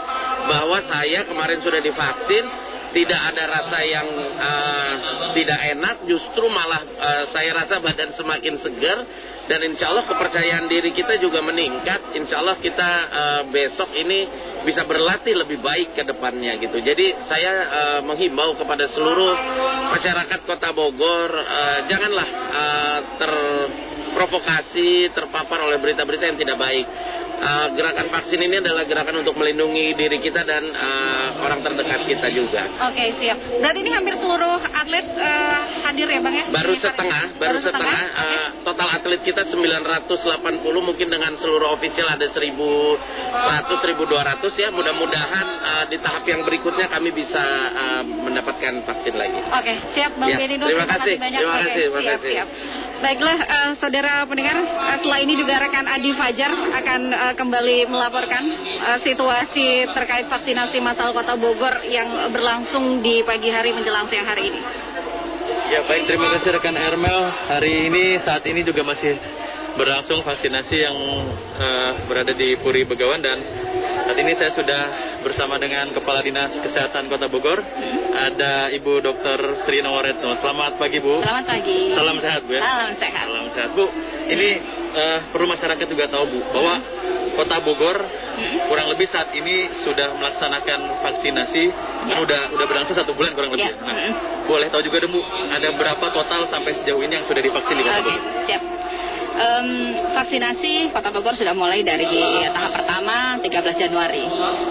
bahwa 0.45 0.77
saya 0.89 1.25
kemarin 1.25 1.59
sudah 1.61 1.81
divaksin, 1.81 2.45
tidak 2.95 3.21
ada 3.35 3.43
rasa 3.49 3.79
yang 3.83 4.07
uh, 4.39 4.93
tidak 5.35 5.59
enak, 5.75 5.95
justru 6.07 6.47
malah 6.47 6.79
uh, 6.95 7.23
saya 7.35 7.51
rasa 7.51 7.83
badan 7.83 8.15
semakin 8.15 8.55
segar 8.63 9.03
dan 9.45 9.59
insya 9.61 9.93
Allah 9.93 10.09
kepercayaan 10.09 10.65
diri 10.65 10.95
kita 10.95 11.21
juga 11.21 11.43
meningkat. 11.43 12.15
Insya 12.17 12.41
Allah 12.41 12.57
kita 12.57 12.89
uh, 13.11 13.41
besok 13.51 13.93
ini 13.93 14.25
bisa 14.65 14.87
berlatih 14.87 15.37
lebih 15.37 15.61
baik 15.61 15.93
ke 15.93 16.01
depannya 16.07 16.57
gitu. 16.57 16.81
Jadi 16.81 17.13
saya 17.29 17.53
uh, 17.67 18.01
menghimbau 18.07 18.57
kepada 18.57 18.89
seluruh 18.89 19.35
masyarakat 19.93 20.39
Kota 20.49 20.73
Bogor 20.73 21.29
uh, 21.35 21.79
janganlah 21.85 22.27
uh, 22.49 22.99
terprovokasi, 24.15 25.11
terpapar 25.11 25.59
oleh 25.67 25.75
berita-berita 25.83 26.23
yang 26.23 26.39
tidak 26.39 26.55
baik 26.55 26.87
uh, 27.35 27.67
gerakan 27.75 28.07
vaksin 28.07 28.39
ini 28.39 28.63
adalah 28.63 28.87
gerakan 28.87 29.19
untuk 29.19 29.35
melindungi 29.35 29.91
diri 29.99 30.23
kita 30.23 30.47
dan 30.47 30.63
uh, 30.71 31.43
orang 31.43 31.59
terdekat 31.59 32.07
kita 32.07 32.27
juga. 32.31 32.63
Oke 32.87 32.95
okay, 32.95 33.07
siap. 33.19 33.37
Berarti 33.59 33.79
ini 33.83 33.91
hampir 33.91 34.15
seluruh 34.15 34.55
atlet 34.63 35.07
uh, 35.19 35.59
hadir 35.89 36.07
ya 36.07 36.19
bang 36.23 36.35
ya? 36.35 36.45
Baru 36.47 36.73
setengah, 36.79 37.35
baru, 37.35 37.59
baru 37.59 37.61
setengah. 37.61 37.99
setengah. 37.99 38.23
Uh, 38.23 38.47
total 38.63 38.87
atlet 38.95 39.21
kita 39.27 39.43
980 39.51 40.63
mungkin 40.79 41.07
dengan 41.11 41.35
seluruh 41.35 41.75
ofisial 41.75 42.07
ada 42.07 42.27
1100, 42.31 42.55
1200 42.55 44.63
ya. 44.63 44.69
Mudah-mudahan 44.71 45.47
uh, 45.59 45.85
di 45.91 45.97
tahap 45.99 46.23
yang 46.23 46.47
berikutnya 46.47 46.87
kami 46.87 47.11
bisa 47.11 47.43
uh, 47.75 48.03
mendapatkan 48.03 48.73
vaksin 48.87 49.15
lagi. 49.15 49.39
Oke 49.43 49.59
okay, 49.59 49.75
siap 49.91 50.15
bang 50.15 50.29
ya, 50.31 50.37
Benino. 50.39 50.65
Terima, 50.71 50.87
kasih. 50.87 51.15
Banyak. 51.19 51.39
Terima 51.43 51.55
kasih. 51.59 51.73
Terima 51.75 51.99
siap, 51.99 52.19
kasih. 52.19 52.31
Siap. 52.31 52.47
Baiklah 52.95 53.37
uh, 53.43 53.71
saudara 53.75 54.23
pendengar, 54.23 54.55
uh, 54.55 54.95
setelah 54.97 55.19
ini 55.19 55.35
juga 55.35 55.59
rekan 55.59 55.83
Adi 55.83 56.15
Fajar 56.15 56.51
akan 56.51 57.01
uh, 57.11 57.33
kembali 57.35 57.91
melaporkan 57.91 58.43
uh, 58.79 58.99
situasi 59.03 59.91
terkait 59.91 60.31
vaksinasi 60.31 60.79
massal 60.79 61.11
Kota 61.11 61.35
Bogor 61.35 61.83
yang 61.83 62.31
berlangsung 62.31 63.03
di 63.03 63.19
pagi 63.27 63.51
hari 63.51 63.75
menjelang 63.75 64.07
siang 64.07 64.23
hari 64.23 64.47
ini. 64.47 64.61
Ya 65.75 65.83
baik, 65.83 66.07
terima 66.07 66.31
kasih 66.39 66.55
rekan 66.55 66.77
Ermel. 66.77 67.19
Hari 67.51 67.91
ini 67.91 68.21
saat 68.23 68.45
ini 68.47 68.63
juga 68.63 68.87
masih 68.87 69.17
berlangsung 69.75 70.23
vaksinasi 70.23 70.75
yang 70.79 70.97
uh, 71.59 71.91
berada 72.07 72.31
di 72.31 72.55
Puri 72.63 72.87
Begawan 72.87 73.19
dan 73.19 73.37
saat 74.05 74.21
ini 74.21 74.37
saya 74.37 74.53
sudah 74.53 74.81
bersama 75.25 75.57
dengan 75.57 75.89
Kepala 75.89 76.21
Dinas 76.21 76.53
Kesehatan 76.61 77.09
Kota 77.09 77.25
Bogor 77.25 77.57
ada 78.13 78.69
Ibu 78.69 79.01
Dr. 79.01 79.65
Sri 79.65 79.81
Nawaretno. 79.81 80.29
Selamat 80.37 80.77
pagi 80.77 81.01
Bu. 81.01 81.25
Selamat 81.25 81.45
pagi. 81.49 81.89
Salam 81.89 82.17
sehat 82.21 82.45
Bu 82.45 82.53
ya. 82.53 82.61
Salam 82.61 82.93
sehat. 83.01 83.25
Salam 83.25 83.47
sehat 83.49 83.69
Bu. 83.73 83.85
Ini 84.29 84.49
uh, 84.93 85.19
perlu 85.33 85.49
masyarakat 85.49 85.85
juga 85.89 86.05
tahu 86.05 86.37
Bu 86.37 86.39
bahwa 86.53 86.75
Kota 87.33 87.57
Bogor 87.65 87.97
kurang 88.69 88.93
lebih 88.93 89.09
saat 89.09 89.33
ini 89.33 89.73
sudah 89.81 90.13
melaksanakan 90.13 90.79
vaksinasi 91.01 91.63
ya. 92.13 92.21
udah 92.21 92.53
udah 92.53 92.65
berlangsung 92.69 92.93
satu 92.93 93.17
bulan 93.17 93.33
kurang 93.33 93.57
lebih. 93.57 93.73
Ya. 93.73 93.81
Nah, 93.81 94.13
boleh 94.45 94.69
tahu 94.69 94.85
juga 94.85 95.01
dong 95.01 95.17
Bu, 95.17 95.21
ada 95.49 95.73
berapa 95.73 96.05
total 96.13 96.45
sampai 96.45 96.77
sejauh 96.77 97.01
ini 97.01 97.17
yang 97.17 97.25
sudah 97.25 97.41
divaksin 97.41 97.73
di 97.73 97.83
Kota. 97.83 98.05
Bogor? 98.05 98.21
Siap 98.45 98.61
um, 99.35 99.67
vaksinasi 100.15 100.95
Kota 100.95 101.11
Bogor 101.11 101.35
sudah 101.35 101.51
mulai 101.51 101.83
dari 101.83 102.07
tahap 102.49 102.71
pertama 102.81 103.37
13 103.43 103.83
Januari. 103.87 104.23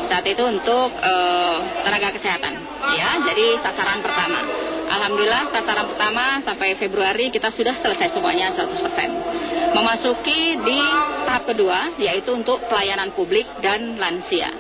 Saat 0.09 0.25
itu 0.25 0.43
untuk 0.43 0.89
uh, 0.97 1.57
tenaga 1.85 2.17
kesehatan, 2.17 2.55
ya. 2.97 3.21
Jadi 3.23 3.61
sasaran 3.61 4.01
pertama. 4.01 4.41
Alhamdulillah 4.85 5.49
sasaran 5.49 5.87
pertama 5.97 6.45
sampai 6.45 6.77
Februari 6.77 7.33
kita 7.33 7.49
sudah 7.53 7.77
selesai 7.81 8.13
semuanya 8.17 8.53
100%. 8.53 9.75
Memasuki 9.75 10.41
di 10.61 10.81
tahap 11.27 11.51
kedua 11.51 11.99
yaitu 11.99 12.31
untuk 12.31 12.63
pelayanan 12.69 13.11
publik 13.17 13.49
dan 13.65 13.97
lansia. 13.97 14.53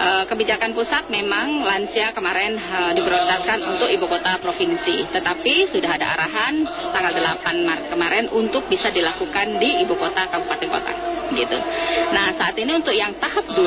Eh, 0.00 0.24
kebijakan 0.32 0.72
pusat 0.72 1.12
memang 1.12 1.60
lansia 1.60 2.16
kemarin 2.16 2.56
uh, 2.56 2.96
diprioritaskan 2.96 3.60
untuk 3.68 3.84
ibu 3.84 4.08
kota 4.08 4.40
provinsi, 4.40 5.12
tetapi 5.12 5.68
sudah 5.68 5.92
ada 5.92 6.16
arahan 6.16 6.64
tanggal 6.88 7.12
8 7.20 7.44
Maret 7.68 7.86
kemarin 7.92 8.24
untuk 8.32 8.64
bisa 8.64 8.88
dilakukan 8.88 9.60
di 9.60 9.84
ibu 9.84 9.92
kota 10.00 10.24
kabupaten 10.32 10.68
kota, 10.72 10.92
gitu. 11.36 11.58
Nah 12.16 12.32
saat 12.32 12.56
ini 12.56 12.80
untuk 12.80 12.96
yang 12.96 13.12
tahap 13.20 13.44
2, 13.44 13.60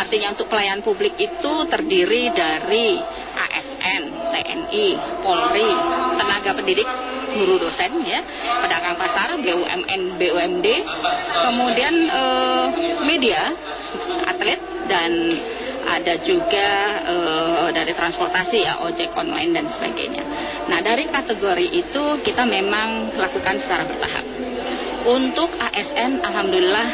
artinya 0.00 0.32
untuk 0.32 0.48
pelayanan 0.48 0.80
publik 0.80 1.20
itu 1.20 1.52
terdiri 1.68 2.32
dari 2.32 2.96
ASN, 3.36 4.02
TNI, 4.32 4.86
Polri, 5.20 5.70
tenaga 6.16 6.56
pendidik 6.56 6.88
guru 7.36 7.60
dosen 7.60 8.00
ya, 8.00 8.24
pedagang 8.64 8.96
pasar, 8.96 9.36
BUMN, 9.36 10.16
BUMD, 10.16 10.66
kemudian 11.44 11.94
uh, 12.08 12.64
media, 13.04 13.52
atlet 14.24 14.69
dan 14.90 15.10
ada 15.86 16.18
juga 16.20 16.68
uh, 17.06 17.68
dari 17.70 17.94
transportasi 17.94 18.58
ya 18.66 18.82
ojek 18.82 19.14
online 19.14 19.54
dan 19.54 19.66
sebagainya. 19.70 20.24
Nah 20.66 20.82
dari 20.82 21.06
kategori 21.08 21.66
itu 21.70 22.04
kita 22.26 22.42
memang 22.42 23.14
lakukan 23.14 23.62
secara 23.62 23.86
bertahap. 23.86 24.26
Untuk 25.00 25.48
ASN, 25.56 26.20
alhamdulillah 26.20 26.88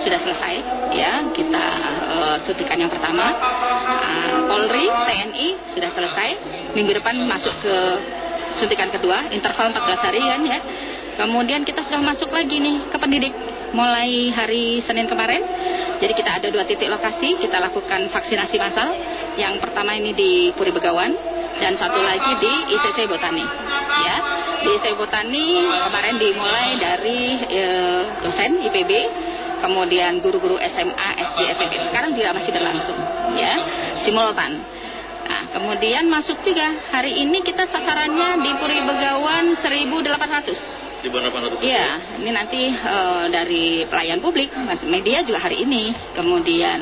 sudah 0.00 0.18
selesai 0.22 0.54
ya. 0.96 1.28
Kita 1.34 1.64
uh, 2.08 2.36
suntikan 2.46 2.80
yang 2.80 2.88
pertama. 2.88 3.36
Uh, 4.00 4.38
Polri 4.48 4.88
TNI 4.88 5.48
sudah 5.76 5.90
selesai. 5.92 6.28
Minggu 6.72 6.96
depan 6.96 7.20
masuk 7.28 7.52
ke 7.60 7.76
suntikan 8.56 8.88
kedua 8.90 9.28
interval 9.30 9.76
14 9.76 10.06
hari 10.06 10.20
kan 10.24 10.42
ya. 10.42 10.58
Kemudian 11.20 11.68
kita 11.68 11.84
sudah 11.84 12.00
masuk 12.00 12.32
lagi 12.32 12.56
nih 12.56 12.88
ke 12.88 12.96
pendidik 12.96 13.34
mulai 13.72 14.30
hari 14.34 14.82
Senin 14.82 15.06
kemarin. 15.06 15.42
Jadi 16.00 16.12
kita 16.16 16.40
ada 16.40 16.48
dua 16.48 16.64
titik 16.64 16.88
lokasi 16.88 17.36
kita 17.38 17.60
lakukan 17.60 18.08
vaksinasi 18.08 18.56
massal. 18.56 18.94
Yang 19.36 19.60
pertama 19.62 19.94
ini 19.94 20.16
di 20.16 20.32
Puri 20.56 20.72
Begawan 20.72 21.12
dan 21.60 21.76
satu 21.76 22.00
lagi 22.00 22.32
di 22.40 22.52
ICC 22.74 22.98
Botani. 23.06 23.44
Ya 24.00 24.16
di 24.64 24.68
ICC 24.76 24.96
Botani 24.96 25.44
kemarin 25.88 26.16
dimulai 26.16 26.68
dari 26.80 27.20
e, 27.48 27.62
dosen 28.24 28.64
IPB 28.64 28.92
kemudian 29.60 30.24
guru-guru 30.24 30.56
SMA, 30.56 31.08
SD, 31.20 31.38
SMP. 31.60 31.74
Sekarang 31.84 32.16
juga 32.16 32.32
masih 32.32 32.48
berlangsung, 32.48 32.96
ya, 33.36 33.52
simultan. 34.00 34.56
Nah, 35.28 35.42
kemudian 35.52 36.08
masuk 36.08 36.40
juga. 36.42 36.74
Hari 36.90 37.22
ini 37.22 37.44
kita 37.44 37.68
sasarannya 37.68 38.40
di 38.40 38.50
Puri 38.56 38.80
Begawan 38.82 39.52
1800 39.60 40.79
di 41.00 41.08
bawah 41.08 41.32
800 41.32 41.64
Iya, 41.64 41.88
ini 42.20 42.30
nanti 42.30 42.60
uh, 42.68 43.26
dari 43.32 43.84
pelayan 43.88 44.20
publik, 44.20 44.52
media 44.86 45.24
juga 45.24 45.40
hari 45.40 45.64
ini. 45.64 45.92
Kemudian 46.12 46.78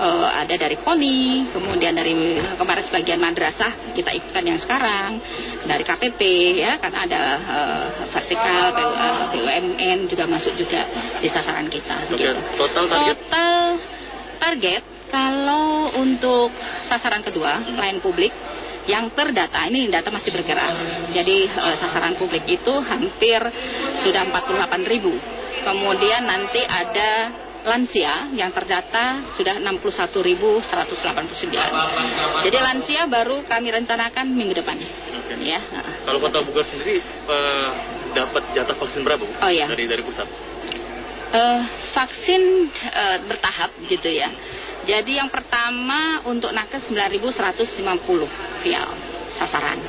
uh, 0.00 0.28
ada 0.32 0.54
dari 0.56 0.76
KONI, 0.80 1.52
kemudian 1.52 1.92
dari 1.92 2.40
kemarin 2.56 2.84
sebagian 2.84 3.20
madrasah 3.20 3.92
kita 3.92 4.10
ikutkan 4.16 4.44
yang 4.44 4.58
sekarang, 4.60 5.20
dari 5.68 5.84
KPP 5.84 6.20
ya 6.60 6.80
kan 6.80 6.92
ada 6.96 7.22
uh, 7.40 7.86
vertikal 8.08 8.72
uh, 8.72 9.28
BUMN 9.32 10.08
juga 10.08 10.24
masuk 10.24 10.56
juga 10.56 10.88
di 11.20 11.28
sasaran 11.28 11.68
kita. 11.68 12.08
Oke, 12.08 12.24
gitu. 12.24 12.40
total 12.56 12.84
target? 12.88 13.16
Total 13.28 13.60
target 14.42 14.82
kalau 15.12 15.92
untuk 16.00 16.50
sasaran 16.88 17.20
kedua 17.20 17.60
pelayan 17.68 18.00
publik 18.00 18.32
yang 18.90 19.14
terdata 19.14 19.62
ini 19.70 19.86
data 19.86 20.10
masih 20.10 20.34
bergerak. 20.34 20.74
Jadi 21.14 21.46
uh, 21.54 21.78
sasaran 21.78 22.18
publik 22.18 22.42
itu 22.50 22.74
hampir 22.82 23.38
sudah 24.02 24.26
48 24.26 24.82
ribu. 24.90 25.14
Kemudian 25.62 26.26
nanti 26.26 26.66
ada 26.66 27.30
lansia 27.62 28.34
yang 28.34 28.50
terdata 28.50 29.30
sudah 29.38 29.62
61.189. 29.62 32.42
Jadi 32.42 32.58
lansia 32.58 33.06
baru 33.06 33.46
kami 33.46 33.70
rencanakan 33.70 34.26
minggu 34.34 34.58
depan. 34.58 34.74
Oke. 35.22 35.34
Ya. 35.46 35.62
Kalau 36.02 36.18
Kota 36.18 36.42
Bogor 36.42 36.66
sendiri 36.66 36.98
uh, 37.30 37.70
dapat 38.12 38.42
jatah 38.52 38.74
vaksin 38.74 39.06
berapa 39.06 39.22
Bu? 39.22 39.32
Oh, 39.38 39.50
iya. 39.50 39.70
Dari 39.70 39.86
dari 39.86 40.02
pusat. 40.02 40.26
Uh, 41.32 41.62
vaksin 41.96 42.68
uh, 42.92 43.18
bertahap 43.30 43.70
gitu 43.88 44.10
ya. 44.10 44.28
Jadi 44.82 45.18
yang 45.22 45.30
pertama 45.30 46.26
untuk 46.26 46.50
nakes 46.50 46.90
9.150 46.90 48.66
vial 48.66 48.90
sasaran. 49.38 49.80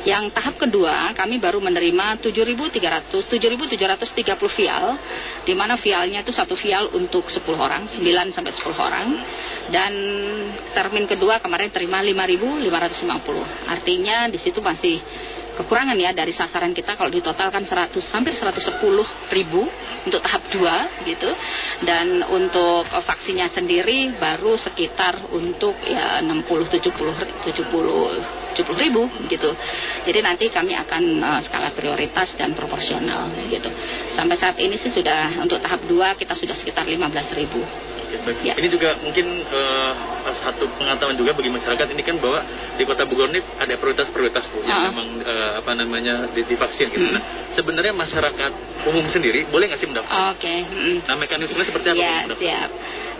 Yang 0.00 0.32
tahap 0.32 0.56
kedua 0.56 1.12
kami 1.12 1.36
baru 1.36 1.60
menerima 1.60 2.20
7.300 2.24 3.12
7.730 3.12 4.56
vial 4.56 4.84
di 5.44 5.52
mana 5.52 5.76
vialnya 5.76 6.24
itu 6.24 6.32
satu 6.32 6.56
vial 6.56 6.88
untuk 6.96 7.28
10 7.28 7.44
orang, 7.52 7.88
9 7.88 8.32
sampai 8.32 8.52
10 8.52 8.76
orang. 8.76 9.08
Dan 9.68 9.92
termin 10.72 11.04
kedua 11.04 11.40
kemarin 11.40 11.68
terima 11.68 12.00
5.550. 12.00 13.68
Artinya 13.68 14.28
di 14.32 14.38
situ 14.40 14.60
masih 14.64 15.00
kekurangan 15.56 15.96
ya 15.98 16.10
dari 16.14 16.30
sasaran 16.34 16.74
kita. 16.76 16.94
Kalau 16.94 17.10
ditotalkan 17.10 17.66
100 17.66 17.96
hampir 18.14 18.34
110 18.36 18.78
ribu 19.32 19.62
untuk 20.06 20.20
tahap 20.22 20.42
2 20.52 21.06
gitu. 21.08 21.30
Dan 21.82 22.22
untuk 22.26 22.86
vaksinnya 22.86 23.48
sendiri 23.50 24.14
baru 24.18 24.54
sekitar 24.60 25.30
untuk 25.32 25.74
ya 25.82 26.20
60 26.22 26.46
70 26.46 26.90
70 27.46 28.40
70 28.54 28.84
ribu 28.84 29.02
gitu. 29.30 29.50
Jadi 30.06 30.18
nanti 30.20 30.44
kami 30.50 30.74
akan 30.74 31.02
uh, 31.22 31.40
skala 31.42 31.70
prioritas 31.72 32.34
dan 32.34 32.52
proporsional 32.52 33.30
gitu. 33.48 33.70
Sampai 34.14 34.36
saat 34.36 34.58
ini 34.58 34.76
sih 34.76 34.90
sudah 34.90 35.38
untuk 35.40 35.62
tahap 35.62 35.86
2 35.86 36.20
kita 36.20 36.34
sudah 36.34 36.56
sekitar 36.58 36.84
15 36.86 37.38
ribu. 37.38 37.62
Ya. 38.42 38.58
Ini 38.58 38.68
juga 38.74 38.98
mungkin 38.98 39.26
uh, 39.46 39.92
satu 40.34 40.64
pengetahuan 40.76 41.16
juga 41.16 41.32
bagi 41.34 41.50
masyarakat 41.50 41.86
ini 41.92 42.02
kan 42.02 42.16
bahwa 42.18 42.40
di 42.76 42.82
Kota 42.84 43.04
Bogor 43.04 43.30
ini 43.30 43.40
ada 43.58 43.74
prioritas-prioritas 43.76 44.50
Bu 44.50 44.62
yang 44.62 44.80
Ah. 44.80 44.88
memang 44.92 45.08
uh, 45.22 45.50
apa 45.60 45.70
namanya 45.76 46.14
di- 46.32 46.46
divaksin 46.46 46.88
gitu. 46.90 47.02
Hmm. 47.02 47.16
Nah, 47.18 47.22
sebenarnya 47.54 47.92
masyarakat 47.94 48.52
umum 48.88 49.04
sendiri 49.12 49.46
boleh 49.48 49.68
nggak 49.70 49.80
sih 49.80 49.88
mendaftar? 49.88 50.36
Oke, 50.36 50.54
mm. 50.64 50.96
Nah, 51.04 51.16
mekanisme 51.16 51.60
seperti 51.62 51.86
apa? 51.92 52.00
Ya, 52.00 52.14
mendaftar? 52.24 52.40
siap. 52.40 52.70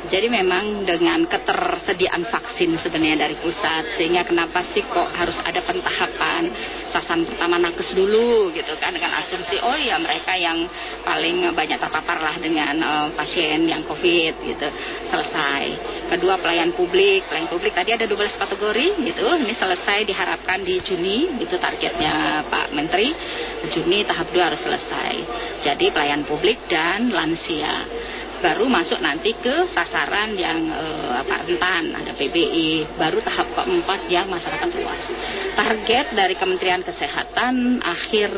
Jadi 0.01 0.27
memang 0.33 0.89
dengan 0.89 1.29
ketersediaan 1.29 2.25
vaksin 2.25 2.73
sebenarnya 2.81 3.29
dari 3.29 3.37
pusat, 3.37 4.01
sehingga 4.01 4.25
kenapa 4.25 4.65
sih 4.73 4.81
kok 4.81 5.13
harus 5.13 5.37
ada 5.45 5.61
pentahapan 5.61 6.49
sasaran 6.89 7.29
pertama 7.29 7.61
nakes 7.61 7.93
dulu 7.93 8.49
gitu 8.57 8.73
kan 8.81 8.97
dengan 8.97 9.13
asumsi 9.21 9.61
oh 9.61 9.77
ya 9.77 10.01
mereka 10.01 10.33
yang 10.35 10.65
paling 11.05 11.53
banyak 11.53 11.77
terpapar 11.77 12.17
lah 12.17 12.35
dengan 12.41 12.75
eh, 12.81 13.07
pasien 13.13 13.69
yang 13.69 13.85
COVID 13.85 14.35
gitu 14.41 14.69
selesai. 15.13 15.63
Kedua 16.17 16.41
pelayan 16.41 16.73
publik, 16.73 17.00
pelayan 17.25 17.49
publik 17.49 17.73
tadi 17.73 17.97
ada 17.97 18.05
12 18.05 18.17
kategori 18.37 18.87
gitu, 19.05 19.27
ini 19.41 19.55
selesai 19.57 20.05
diharapkan 20.05 20.61
di 20.61 20.81
Juni 20.85 21.41
itu 21.41 21.57
targetnya 21.57 22.45
Pak 22.49 22.73
Menteri. 22.77 23.13
Juni 23.71 24.05
tahap 24.05 24.33
2 24.33 24.41
harus 24.41 24.61
selesai. 24.61 25.13
Jadi 25.65 25.93
pelayan 25.93 26.25
publik 26.29 26.67
dan 26.69 27.13
lansia 27.13 27.87
baru 28.41 28.65
masuk 28.67 28.99
nanti 29.05 29.37
ke 29.37 29.69
sasaran 29.71 30.33
yang 30.35 30.59
eh, 30.73 31.13
apa 31.21 31.45
rentan. 31.45 31.93
Ada 31.93 32.13
PBI 32.17 32.97
baru 32.97 33.21
tahap 33.21 33.53
keempat 33.53 34.09
yang 34.09 34.27
masyarakat 34.33 34.69
luas. 34.81 35.05
Target 35.55 36.07
dari 36.17 36.35
Kementerian 36.35 36.81
Kesehatan 36.81 37.85
akhir 37.85 38.33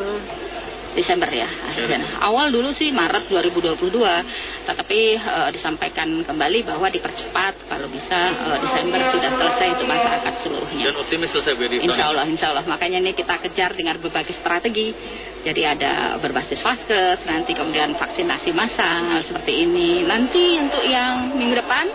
Desember 0.92 1.28
ya 1.33 1.48
akhirnya. 1.48 2.20
awal 2.20 2.52
dulu 2.52 2.70
sih 2.72 2.92
Maret 2.92 3.28
2022 3.28 4.68
tetapi 4.68 5.00
eh, 5.16 5.50
disampaikan 5.52 6.09
kembali 6.22 6.68
bahwa 6.68 6.87
dipercepat 6.92 7.66
kalau 7.66 7.88
bisa 7.88 8.18
eh, 8.33 8.59
Desember 8.62 9.00
sudah 9.11 9.31
selesai 9.37 9.66
untuk 9.78 9.88
masyarakat 9.88 10.35
seluruhnya 10.44 10.85
Dan 10.92 10.96
optimis 10.98 11.31
selesai 11.33 11.52
Bu, 11.57 11.64
Insya? 11.68 12.12
Allah, 12.12 12.26
insya 12.28 12.52
Allah. 12.52 12.64
Makanya 12.68 12.98
ini 13.00 13.12
kita 13.16 13.40
kejar 13.40 13.72
dengan 13.72 13.96
berbagai 13.98 14.35
strategi. 14.37 14.92
Jadi 15.42 15.62
ada 15.66 16.22
berbasis 16.22 16.62
vaskes, 16.62 17.26
nanti 17.26 17.50
kemudian 17.57 17.98
vaksinasi 17.98 18.55
massal 18.55 19.18
seperti 19.26 19.66
ini. 19.66 20.07
Nanti 20.07 20.61
untuk 20.61 20.87
yang 20.87 21.35
minggu 21.35 21.59
depan, 21.59 21.90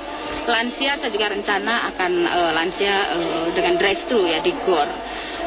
lansia 0.52 1.00
saya 1.00 1.12
juga 1.12 1.32
rencana 1.32 1.88
akan 1.96 2.12
eh, 2.28 2.52
lansia 2.52 2.96
eh, 3.16 3.46
dengan 3.56 3.80
drive-thru 3.80 4.28
ya 4.28 4.44
di 4.44 4.52
GOR. 4.68 4.90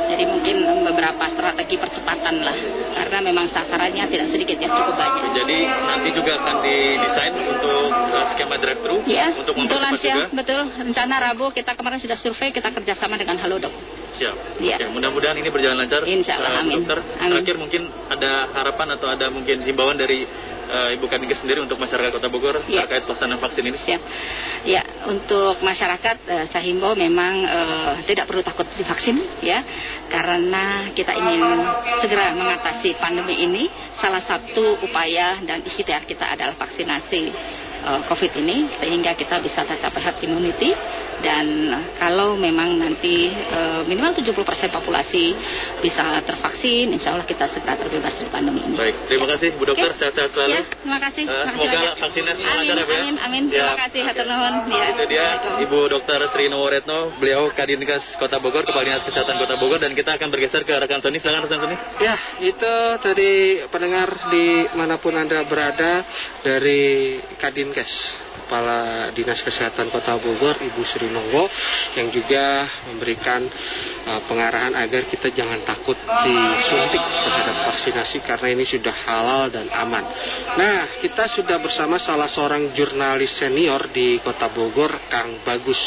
Jadi 0.08 0.24
mungkin 0.24 0.56
beberapa 0.82 1.24
strategi 1.28 1.76
percepatan 1.76 2.40
lah, 2.40 2.56
karena 2.94 3.18
memang 3.22 3.46
sasarannya 3.46 4.04
tidak 4.06 4.26
sedikit 4.28 4.56
ya 4.56 4.68
cukup 4.68 4.94
banyak. 4.94 5.22
Jadi 5.32 5.56
nanti 5.66 6.08
juga 6.10 6.32
akan 6.36 6.56
didesain 6.60 7.34
untuk 7.36 7.90
uh, 7.90 8.24
skema 8.30 8.56
drive-thru 8.56 8.96
Ya, 9.04 9.30
untuk 9.30 9.54
untuk 9.54 9.76
mempercepat 9.78 9.92
lansia, 9.94 10.14
juga. 10.16 10.26
betul. 10.34 10.60
Rencana 10.66 11.14
Rabu 11.22 11.46
kita 11.50 11.72
kemarin 11.74 11.98
sudah 11.98 12.16
survei, 12.16 12.50
kita 12.50 12.68
kerjasama 12.70 13.14
dengan 13.14 13.36
Halodoc. 13.36 13.72
Siap. 14.10 14.58
Iya. 14.58 14.76
Oke, 14.76 14.86
mudah-mudahan 14.90 15.36
ini 15.36 15.48
berjalan 15.48 15.76
lancar. 15.78 16.02
Insya 16.02 16.34
Allah, 16.36 16.50
Eh, 16.50 16.62
amin. 16.62 16.76
Dokter, 16.82 16.98
Amin. 17.16 17.30
terakhir 17.38 17.56
mungkin 17.56 17.82
ada 18.08 18.30
harapan 18.52 18.88
atau 18.94 19.06
ada 19.06 19.26
mungkin 19.28 19.62
himbauan 19.62 19.94
dari 19.94 20.26
eh, 20.70 20.96
Ibu 20.96 21.10
Kadikes 21.10 21.42
sendiri 21.42 21.60
untuk 21.66 21.76
masyarakat 21.82 22.14
Kota 22.14 22.30
Bogor 22.30 22.62
Iya. 22.70 22.86
terkait 22.86 23.04
pelaksanaan 23.04 23.40
vaksin 23.42 23.64
ini. 23.66 23.78
Siap. 23.82 24.02
Ya, 24.64 24.82
untuk 25.10 25.58
masyarakat 25.60 26.16
eh, 26.30 26.44
saya 26.48 26.62
himbau 26.64 26.94
memang 26.94 27.34
eh, 27.42 27.92
tidak 28.06 28.30
perlu 28.30 28.46
takut 28.46 28.64
divaksin 28.78 29.18
ya. 29.42 29.60
Karena 30.06 30.94
kita 30.94 31.12
ingin 31.14 31.42
segera 32.00 32.32
mengatasi 32.34 32.94
pandemi 33.02 33.42
ini, 33.42 33.66
salah 33.98 34.22
satu 34.22 34.78
upaya 34.80 35.42
dan 35.42 35.66
ikhtiar 35.66 36.06
kita 36.06 36.24
adalah 36.24 36.54
vaksinasi 36.54 37.22
COVID 37.80 38.32
ini 38.36 38.68
sehingga 38.76 39.16
kita 39.16 39.40
bisa 39.40 39.64
tercapai 39.64 40.00
herd 40.00 40.18
immunity 40.20 40.72
dan 41.20 41.68
kalau 42.00 42.32
memang 42.36 42.80
nanti 42.80 43.28
uh, 43.28 43.84
minimal 43.84 44.16
70% 44.16 44.40
populasi 44.72 45.36
bisa 45.84 46.24
tervaksin, 46.24 46.96
insya 46.96 47.12
Allah 47.12 47.28
kita 47.28 47.44
segera 47.52 47.76
terbebas 47.76 48.16
dari 48.16 48.30
pandemi 48.32 48.64
ini. 48.64 48.76
Baik, 48.76 48.96
terima 49.04 49.28
kasih 49.28 49.52
Bu 49.60 49.68
Dokter, 49.68 49.92
sehat-sehat 50.00 50.30
selalu. 50.32 50.52
Ya, 50.56 50.62
terima 50.64 50.98
kasih. 51.00 51.22
Uh, 51.28 51.32
terima 51.32 51.52
semoga 51.52 51.68
kasih 51.76 52.00
vaksinasi 52.00 52.40
amin, 52.40 52.56
lancar 52.56 52.76
ya 52.76 52.84
Bu 52.84 52.92
ya. 52.92 53.00
Amin, 53.00 53.16
amin. 53.20 53.42
Terima 53.52 53.76
kasih, 53.76 54.00
hatur 54.08 54.26
nuhun. 54.26 54.54
Ya. 54.72 54.86
Itu 54.90 55.04
dia 55.12 55.26
Ibu 55.68 55.78
Dokter 55.92 56.18
Sri 56.32 56.46
Noworetno, 56.48 56.98
beliau 57.20 57.42
Kadinkes 57.52 58.04
Kota 58.16 58.40
Bogor, 58.40 58.64
Kepala 58.64 58.84
Dinas 58.88 59.04
Kesehatan 59.04 59.36
Kota 59.36 59.54
Bogor, 59.60 59.76
dan 59.76 59.92
kita 59.92 60.16
akan 60.16 60.28
bergeser 60.32 60.64
ke 60.64 60.72
rekan 60.72 61.04
Sony. 61.04 61.20
Silakan 61.20 61.44
rekan 61.44 61.60
Sony. 61.60 61.76
Ya, 62.00 62.16
itu 62.40 62.74
tadi 63.04 63.32
pendengar 63.68 64.08
di 64.32 64.64
mana 64.72 64.96
pun 64.96 65.12
Anda 65.12 65.44
berada 65.44 66.00
dari 66.40 67.20
Kadinkes 67.70 67.94
Kepala 68.34 69.14
Dinas 69.14 69.46
Kesehatan 69.46 69.94
Kota 69.94 70.18
Bogor, 70.18 70.58
Ibu 70.58 70.82
Sri 70.82 71.06
Nowo, 71.06 71.46
yang 71.94 72.10
juga 72.10 72.66
memberikan 72.90 73.46
uh, 74.10 74.26
pengarahan 74.26 74.74
agar 74.74 75.06
kita 75.06 75.30
jangan 75.30 75.62
takut 75.62 75.94
disuntik 75.94 76.98
terhadap 76.98 77.70
vaksinasi 77.70 78.26
karena 78.26 78.50
ini 78.50 78.66
sudah 78.66 78.90
halal 79.06 79.54
dan 79.54 79.70
aman. 79.70 80.02
Nah, 80.58 80.98
kita 80.98 81.30
sudah 81.30 81.62
bersama 81.62 82.02
salah 82.02 82.26
seorang 82.26 82.74
jurnalis 82.74 83.38
senior 83.38 83.86
di 83.94 84.18
Kota 84.18 84.50
Bogor, 84.50 84.98
Kang 85.06 85.46
Bagus 85.46 85.78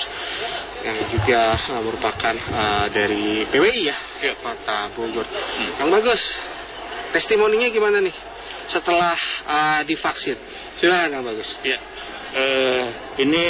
yang 0.88 1.12
juga 1.12 1.60
uh, 1.68 1.84
merupakan 1.84 2.36
uh, 2.48 2.88
dari 2.96 3.44
PWI 3.52 3.82
ya, 3.92 3.98
Kota 4.40 4.88
Bogor. 4.96 5.28
Kang 5.76 5.92
Bagus, 5.92 6.24
testimoninya 7.12 7.68
gimana 7.68 8.00
nih 8.00 8.33
setelah 8.70 9.18
uh, 9.48 9.82
divaksin? 9.88 10.38
Silakan 10.80 11.08
Kang 11.12 11.24
Bagus. 11.28 11.50
Ya, 11.64 11.78
uh, 12.36 12.86
ini 13.20 13.46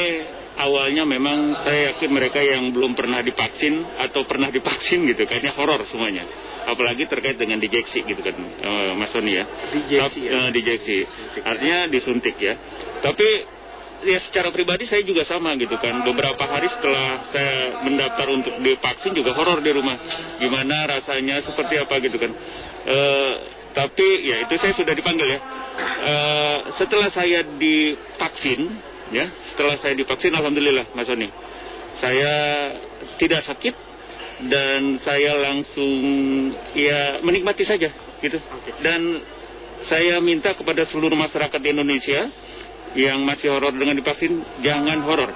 awalnya 0.53 1.03
memang 1.05 1.57
saya 1.65 1.93
yakin 1.93 2.09
mereka 2.13 2.39
yang 2.41 2.69
belum 2.69 2.93
pernah 2.93 3.25
divaksin 3.25 3.73
atau 3.97 4.25
pernah 4.29 4.53
divaksin 4.53 5.05
gitu, 5.09 5.25
kayaknya 5.25 5.53
horor 5.57 5.81
semuanya. 5.89 6.25
Apalagi 6.63 7.11
terkait 7.11 7.35
dengan 7.35 7.59
dijeksi 7.59 8.07
gitu 8.07 8.21
kan, 8.23 8.35
uh, 8.39 8.91
Mas 8.95 9.11
Sony 9.11 9.35
ya. 9.35 9.45
Dijeksi 9.75 10.19
ya? 10.23 10.31
Uh, 10.31 10.49
dijeksi. 10.55 10.95
Disuntik. 11.03 11.41
Artinya 11.43 11.79
disuntik 11.91 12.35
ya. 12.39 12.53
Tapi 13.03 13.29
ya 14.03 14.19
secara 14.19 14.51
pribadi 14.51 14.83
saya 14.87 15.03
juga 15.03 15.23
sama 15.23 15.55
gitu 15.59 15.75
kan. 15.79 16.03
Beberapa 16.03 16.43
hari 16.43 16.67
setelah 16.71 17.27
saya 17.31 17.83
mendaftar 17.83 18.27
untuk 18.31 18.53
divaksin 18.63 19.11
juga 19.15 19.35
horor 19.35 19.63
di 19.63 19.71
rumah. 19.71 19.95
Gimana 20.39 20.87
rasanya, 20.87 21.43
seperti 21.43 21.79
apa 21.79 21.95
gitu 22.03 22.15
kan. 22.19 22.31
Eh, 22.83 23.33
tapi 23.73 24.29
ya 24.29 24.45
itu 24.45 24.53
saya 24.61 24.73
sudah 24.77 24.93
dipanggil 24.93 25.27
ya. 25.27 25.39
Eh, 26.03 26.57
setelah 26.77 27.09
saya 27.09 27.41
divaksin, 27.57 28.69
ya 29.09 29.29
setelah 29.49 29.75
saya 29.81 29.97
divaksin, 29.97 30.33
alhamdulillah 30.33 30.93
Mas 30.93 31.09
Sony, 31.09 31.29
saya 31.97 32.33
tidak 33.17 33.41
sakit 33.45 33.75
dan 34.49 34.97
saya 35.01 35.37
langsung 35.37 35.99
ya 36.77 37.21
menikmati 37.25 37.65
saja 37.65 37.89
gitu. 38.21 38.37
Dan 38.81 39.25
saya 39.83 40.21
minta 40.23 40.55
kepada 40.55 40.87
seluruh 40.87 41.17
masyarakat 41.17 41.59
di 41.59 41.69
Indonesia 41.73 42.29
yang 42.93 43.25
masih 43.25 43.49
horor 43.49 43.73
dengan 43.73 43.97
divaksin, 43.97 44.41
jangan 44.61 45.01
horor. 45.01 45.33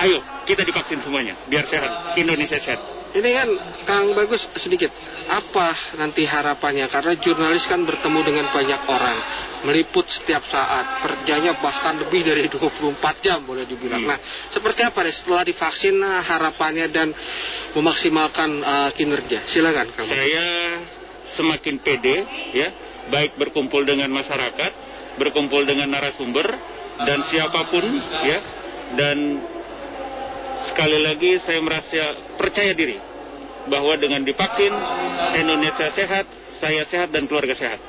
Ayo, 0.00 0.18
kita 0.48 0.64
divaksin 0.64 0.98
semuanya, 1.04 1.36
biar 1.46 1.68
sehat. 1.68 2.16
Indonesia 2.18 2.58
sehat. 2.58 3.03
Ini 3.14 3.30
kan 3.30 3.48
Kang 3.86 4.10
Bagus 4.18 4.42
sedikit 4.58 4.90
apa 5.30 5.94
nanti 5.94 6.26
harapannya 6.26 6.90
karena 6.90 7.14
jurnalis 7.22 7.62
kan 7.70 7.86
bertemu 7.86 8.20
dengan 8.26 8.46
banyak 8.50 8.80
orang 8.90 9.18
meliput 9.62 10.02
setiap 10.10 10.42
saat 10.50 11.00
kerjanya 11.06 11.62
bahkan 11.62 12.02
lebih 12.02 12.26
dari 12.26 12.50
24 12.52 12.98
jam 13.22 13.46
boleh 13.46 13.70
dibilang. 13.70 14.02
Hmm. 14.02 14.10
Nah, 14.10 14.18
seperti 14.50 14.82
apa 14.82 15.06
nih 15.06 15.14
setelah 15.14 15.42
divaksin 15.46 15.94
nah, 15.94 16.26
harapannya 16.26 16.90
dan 16.90 17.14
memaksimalkan 17.78 18.50
uh, 18.60 18.90
kinerja? 18.98 19.46
Silakan 19.46 19.94
Kang. 19.94 20.10
Bagus. 20.10 20.18
Saya 20.18 20.46
semakin 21.38 21.74
pede, 21.80 22.16
ya, 22.52 22.68
baik 23.14 23.38
berkumpul 23.38 23.86
dengan 23.86 24.10
masyarakat, 24.10 24.72
berkumpul 25.22 25.62
dengan 25.64 25.88
narasumber 25.88 26.46
dan 27.00 27.24
siapa 27.30 27.70
pun, 27.70 27.84
ya, 28.26 28.38
dan 28.98 29.18
sekali 30.68 30.98
lagi 31.00 31.40
saya 31.42 31.60
merasa 31.60 32.34
percaya 32.36 32.72
diri 32.72 32.98
bahwa 33.68 33.96
dengan 33.96 34.20
divaksin 34.24 34.72
Indonesia 35.40 35.88
sehat, 35.92 36.26
saya 36.60 36.84
sehat 36.84 37.08
dan 37.12 37.24
keluarga 37.24 37.56
sehat. 37.56 37.80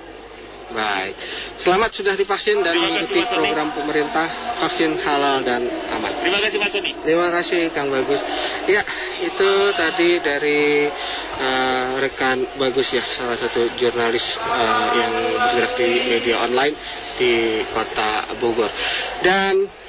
Baik. 0.66 1.14
Selamat 1.62 1.94
sudah 1.94 2.18
divaksin 2.18 2.58
dan 2.66 2.74
Terima 2.74 2.90
mengikuti 2.90 3.22
program 3.30 3.70
pemerintah 3.78 4.26
vaksin 4.66 4.98
halal 4.98 5.46
dan 5.46 5.62
aman. 5.94 6.26
Terima 6.26 6.42
kasih 6.42 6.58
Mas 6.58 6.74
Sony. 6.74 6.92
Terima 7.06 7.30
kasih 7.30 7.70
Kang 7.70 7.94
Bagus. 7.94 8.18
Ya, 8.66 8.82
itu 9.22 9.52
tadi 9.78 10.18
dari 10.26 10.90
eh, 11.38 11.88
rekan 12.02 12.58
Bagus 12.58 12.90
ya, 12.90 13.06
salah 13.14 13.38
satu 13.38 13.78
jurnalis 13.78 14.26
eh, 14.42 14.88
yang 14.98 15.14
bergerak 15.38 15.72
di 15.78 15.90
media 16.10 16.36
online 16.42 16.76
di 17.22 17.62
Kota 17.70 18.34
Bogor. 18.42 18.74
Dan 19.22 19.85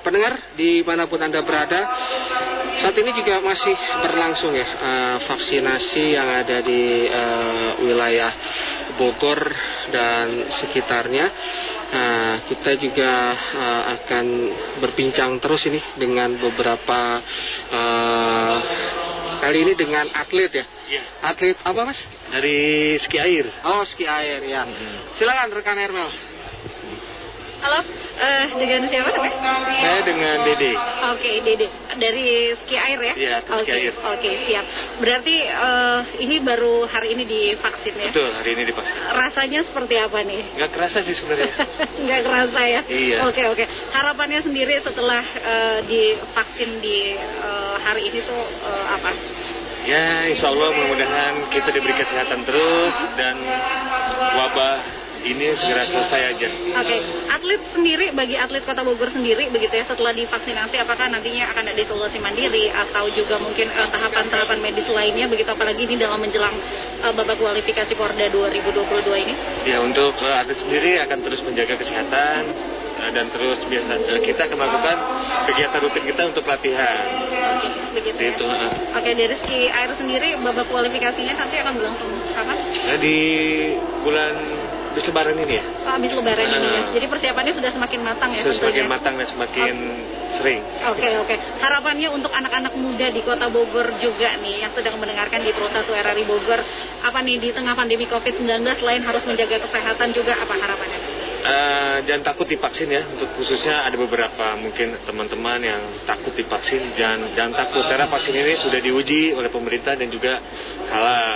pendengar 0.00 0.54
di 0.56 0.84
mana 0.84 1.06
pun 1.06 1.20
Anda 1.20 1.40
berada, 1.44 1.80
saat 2.80 2.96
ini 2.96 3.10
juga 3.12 3.42
masih 3.44 3.74
berlangsung 4.00 4.56
ya 4.56 4.68
eh, 4.68 5.16
vaksinasi 5.26 6.04
yang 6.16 6.28
ada 6.28 6.58
di 6.64 7.06
eh, 7.08 7.70
wilayah 7.84 8.32
Bogor 8.96 9.40
dan 9.90 10.50
sekitarnya. 10.60 11.26
Nah, 11.90 12.46
kita 12.46 12.78
juga 12.78 13.12
eh, 13.34 13.82
akan 13.98 14.26
berbincang 14.78 15.42
terus 15.42 15.66
ini 15.66 15.80
dengan 15.98 16.38
beberapa 16.38 17.20
eh, 17.68 18.56
kali 19.40 19.58
ini 19.64 19.72
dengan 19.74 20.06
atlet 20.12 20.52
ya. 20.52 20.64
Iya. 20.86 21.02
Atlet 21.24 21.56
apa 21.64 21.80
mas? 21.82 22.00
Dari 22.30 22.94
ski 23.00 23.16
air. 23.18 23.48
Oh 23.64 23.82
ski 23.88 24.04
air 24.04 24.44
ya. 24.44 24.62
Silakan 25.16 25.48
rekan 25.56 25.80
Hermel. 25.80 26.29
Halo, 27.60 27.84
eh, 28.16 28.44
dengan 28.56 28.88
siapa 28.88 29.12
namanya? 29.12 29.36
Saya 29.76 30.00
dengan 30.08 30.36
Dede. 30.48 30.72
Oke, 31.12 31.30
Dede. 31.44 31.68
Dari 32.00 32.56
ski 32.56 32.72
air 32.72 32.96
ya? 32.96 33.14
Iya, 33.20 33.36
Oke, 33.52 33.68
ski 33.68 33.72
air. 33.76 33.92
Oke, 34.00 34.30
siap. 34.48 34.64
Berarti 34.96 35.36
eh, 35.44 36.00
ini 36.24 36.40
baru 36.40 36.88
hari 36.88 37.12
ini 37.12 37.28
divaksin 37.28 38.00
ya? 38.00 38.08
Betul, 38.16 38.32
hari 38.32 38.56
ini 38.56 38.62
divaksin. 38.64 38.96
Rasanya 39.12 39.60
seperti 39.68 39.94
apa 40.00 40.18
nih? 40.24 40.56
Nggak 40.56 40.70
kerasa 40.72 41.04
sih 41.04 41.12
sebenarnya. 41.12 41.52
Nggak 42.08 42.20
kerasa 42.24 42.60
ya? 42.64 42.80
Iya. 42.88 43.16
Oke, 43.28 43.42
oke. 43.52 43.64
Harapannya 43.92 44.40
sendiri 44.40 44.80
setelah 44.80 45.20
eh, 45.20 45.78
divaksin 45.84 46.80
di 46.80 47.12
eh, 47.20 47.74
hari 47.76 48.08
ini 48.08 48.24
tuh 48.24 48.40
eh, 48.40 48.84
apa? 48.88 49.10
Ya, 49.84 50.28
insya 50.32 50.48
Allah 50.48 50.76
mudah-mudahan 50.76 51.52
kita 51.52 51.72
diberi 51.76 51.92
kesehatan 51.96 52.44
terus 52.44 52.92
dan 53.16 53.36
wabah 54.36 54.99
ini 55.24 55.52
segera 55.56 55.84
selesai 55.84 56.20
aja. 56.36 56.48
Oke, 56.80 56.96
atlet 57.28 57.62
sendiri 57.72 58.06
bagi 58.16 58.36
atlet 58.36 58.64
Kota 58.64 58.80
Bogor 58.80 59.12
sendiri 59.12 59.52
begitu 59.52 59.76
ya 59.76 59.84
setelah 59.84 60.16
divaksinasi 60.16 60.76
apakah 60.80 61.12
nantinya 61.12 61.52
akan 61.52 61.72
ada 61.72 61.80
isolasi 61.80 62.18
mandiri 62.20 62.72
atau 62.72 63.08
juga 63.12 63.36
mungkin 63.36 63.68
eh, 63.68 63.88
tahapan-tahapan 63.90 64.58
medis 64.64 64.88
lainnya 64.88 65.28
begitu 65.28 65.50
apalagi 65.52 65.84
ini 65.84 66.00
dalam 66.00 66.20
menjelang 66.20 66.56
eh, 67.04 67.12
babak 67.12 67.36
kualifikasi 67.36 67.92
Porda 67.96 68.32
2022 68.32 69.24
ini? 69.24 69.34
Ya, 69.68 69.84
untuk 69.84 70.16
eh, 70.20 70.36
atlet 70.36 70.56
sendiri 70.56 71.00
akan 71.04 71.18
terus 71.20 71.40
menjaga 71.44 71.74
kesehatan 71.76 72.42
eh, 73.00 73.10
dan 73.12 73.26
terus 73.28 73.60
biasa 73.68 73.92
kita 74.24 74.40
akan 74.48 74.56
melakukan 74.56 74.96
kegiatan 75.52 75.80
rutin 75.84 76.04
kita 76.08 76.22
untuk 76.32 76.44
latihan. 76.48 77.04
Oke, 77.60 77.68
begitu 77.96 78.20
ya. 78.20 78.30
Itu. 78.36 78.46
Oke, 78.96 79.10
dari 79.12 79.36
ski 79.44 79.60
air 79.68 79.90
sendiri 79.96 80.28
babak 80.40 80.66
kualifikasinya 80.68 81.34
nanti 81.36 81.56
akan 81.60 81.72
berlangsung 81.76 82.10
kapan? 82.32 82.56
Nah, 82.70 82.98
di 82.98 83.18
bulan 84.00 84.34
habis 84.90 85.06
lebaran 85.06 85.38
ini 85.38 85.54
ya, 85.54 85.64
Oh, 85.86 85.92
habis 85.94 86.10
lebaran 86.10 86.46
ini 86.50 86.68
ya. 86.68 86.80
Ah. 86.82 86.90
Jadi 86.90 87.06
persiapannya 87.06 87.54
sudah 87.54 87.70
semakin 87.70 88.00
matang 88.02 88.30
ya 88.34 88.42
sudah 88.42 88.58
semakin 88.58 88.82
tentunya. 88.82 88.90
matang 88.90 89.14
dan 89.14 89.26
semakin 89.30 89.74
sering. 90.34 90.60
Oke 90.90 91.08
oke. 91.14 91.34
Harapannya 91.62 92.08
untuk 92.10 92.32
anak-anak 92.34 92.74
muda 92.74 93.06
di 93.14 93.22
Kota 93.22 93.46
Bogor 93.46 93.94
juga 94.02 94.34
nih 94.42 94.66
yang 94.66 94.72
sedang 94.74 94.98
mendengarkan 94.98 95.46
di 95.46 95.54
Pro 95.54 95.70
1 95.70 95.86
RRI 95.86 96.24
Bogor, 96.26 96.60
apa 97.06 97.18
nih 97.22 97.38
di 97.38 97.48
tengah 97.54 97.78
pandemi 97.78 98.10
COVID-19 98.10 98.50
selain 98.76 99.02
harus 99.06 99.22
menjaga 99.24 99.62
kesehatan 99.62 100.10
juga 100.10 100.34
apa 100.38 100.54
harapannya? 100.58 101.00
Eh, 101.40 101.96
jangan 102.04 102.20
takut 102.20 102.44
divaksin 102.44 102.92
ya 102.92 103.00
untuk 103.16 103.32
khususnya 103.32 103.80
ada 103.88 103.96
beberapa 103.96 104.60
mungkin 104.60 104.92
teman-teman 105.08 105.56
yang 105.64 105.82
takut 106.04 106.36
divaksin 106.36 106.92
jangan 107.00 107.32
jangan 107.32 107.64
takut 107.64 107.80
karena 107.88 108.12
vaksin 108.12 108.36
ini 108.36 108.60
sudah 108.60 108.76
diuji 108.76 109.32
oleh 109.32 109.48
pemerintah 109.48 109.96
dan 109.96 110.12
juga 110.12 110.36
halal 110.84 111.32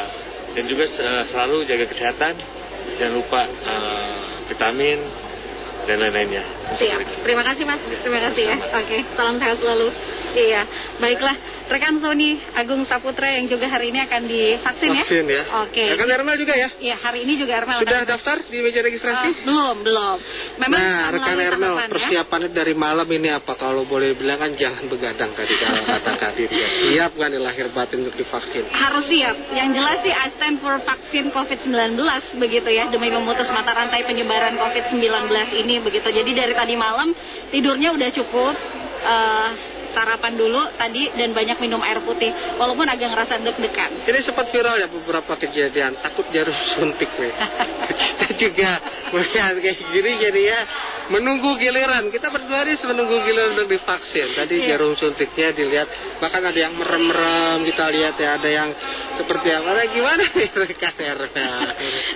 dan 0.53 0.65
juga 0.69 0.85
eh, 0.85 1.25
selalu 1.25 1.65
jaga 1.65 1.89
kesehatan 1.89 2.37
jangan 2.99 3.15
lupa 3.21 3.41
eh, 3.47 4.17
vitamin 4.49 4.99
dan 5.85 5.97
lain-lainnya 6.01 6.45
Siap. 6.75 7.01
Terima 7.23 7.43
kasih 7.45 7.65
Mas. 7.69 7.81
Terima 7.85 8.21
kasih 8.31 8.43
ya. 8.49 8.57
Oke. 8.81 8.99
Salam 9.15 9.37
sehat 9.37 9.57
selalu. 9.61 9.89
Iya. 10.35 10.63
Baiklah. 10.99 11.37
rekan 11.65 11.97
Sony 11.97 12.37
Agung 12.61 12.85
Saputra 12.85 13.25
yang 13.41 13.49
juga 13.49 13.65
hari 13.73 13.89
ini 13.89 14.05
akan 14.05 14.29
divaksin 14.29 14.91
ya. 14.93 15.01
Vaksin 15.01 15.25
ya. 15.25 15.43
Oke. 15.65 15.85
Rekan 15.97 16.11
Ermel 16.13 16.37
juga 16.37 16.53
ya? 16.53 16.69
Iya, 16.77 16.97
hari 17.01 17.25
ini 17.25 17.41
juga 17.41 17.57
Ermel 17.57 17.81
Sudah 17.81 18.05
akan 18.05 18.11
daftar 18.13 18.37
di 18.45 18.59
meja 18.61 18.81
registrasi? 18.85 19.29
Uh, 19.33 19.35
belum, 19.49 19.77
belum. 19.81 20.17
Memang 20.61 20.77
nah, 20.77 21.05
rekan 21.09 21.39
Ermel, 21.41 21.75
tahapan, 21.89 22.41
ya. 22.45 22.49
dari 22.53 22.75
malam 22.77 23.09
ini 23.09 23.33
apa? 23.33 23.57
Kalau 23.57 23.89
boleh 23.89 24.13
bilang 24.13 24.45
kan 24.45 24.53
jangan 24.53 24.85
begadang 24.93 25.33
tadi 25.33 25.55
kalau 25.57 25.83
kata 25.89 26.13
Kadir 26.21 26.51
ya. 26.53 26.69
Siap 26.69 27.17
kan 27.17 27.33
lahir 27.33 27.73
batin 27.73 28.05
untuk 28.05 28.17
divaksin? 28.21 28.65
harus 28.75 29.05
siap. 29.11 29.37
Yang 29.51 29.69
jelas 29.81 29.99
sih 30.05 30.15
I 30.15 30.29
stand 30.37 30.57
for 30.63 30.77
vaksin 30.85 31.33
COVID-19 31.33 31.99
begitu 32.39 32.69
ya 32.71 32.87
demi 32.93 33.09
memutus 33.11 33.49
mata 33.51 33.73
rantai 33.75 34.05
penyebaran 34.07 34.55
COVID-19 34.61 35.03
ini 35.65 35.81
begitu. 35.81 36.09
Jadi 36.13 36.31
dari 36.31 36.54
tadi 36.55 36.75
malam 36.79 37.11
tidurnya 37.51 37.93
udah 37.93 38.11
cukup. 38.15 38.55
eh, 39.05 39.51
sarapan 39.95 40.35
dulu 40.35 40.59
tadi 40.75 41.07
dan 41.15 41.31
banyak 41.31 41.63
minum 41.63 41.79
air 41.79 42.03
putih 42.03 42.35
walaupun 42.59 42.83
agak 42.91 43.15
ngerasa 43.15 43.39
deg-degan. 43.47 44.03
Ini 44.03 44.21
sempat 44.27 44.51
viral 44.51 44.83
ya 44.83 44.91
beberapa 44.91 45.39
kejadian 45.39 45.95
takut 46.03 46.27
jarum 46.35 46.59
suntik 46.75 47.09
nih. 47.15 47.31
Kita 48.03 48.29
juga 48.35 48.71
melihat 49.15 49.55
kayak 49.63 49.79
gini 49.95 50.11
jadi 50.19 50.43
ya 50.43 50.61
menunggu 51.13 51.57
giliran. 51.61 52.09
Kita 52.09 52.33
berdua 52.33 52.65
ini 52.65 52.81
menunggu 52.81 53.17
giliran 53.25 53.53
untuk 53.57 53.69
divaksin. 53.69 54.33
Tadi 54.33 54.55
Iya. 54.65 54.67
jarum 54.77 54.97
suntiknya 54.97 55.53
dilihat 55.53 55.89
bahkan 56.23 56.41
ada 56.41 56.57
yang 56.57 56.73
merem-merem 56.79 57.67
kita 57.69 57.85
lihat 57.93 58.15
ya 58.17 58.41
ada 58.41 58.49
yang 58.49 58.69
seperti 59.21 59.49
apa. 59.53 59.69
Nah, 59.75 59.87
gimana 59.91 60.23
nih 60.33 60.49
rekan 60.55 60.95
Erna? 60.97 61.49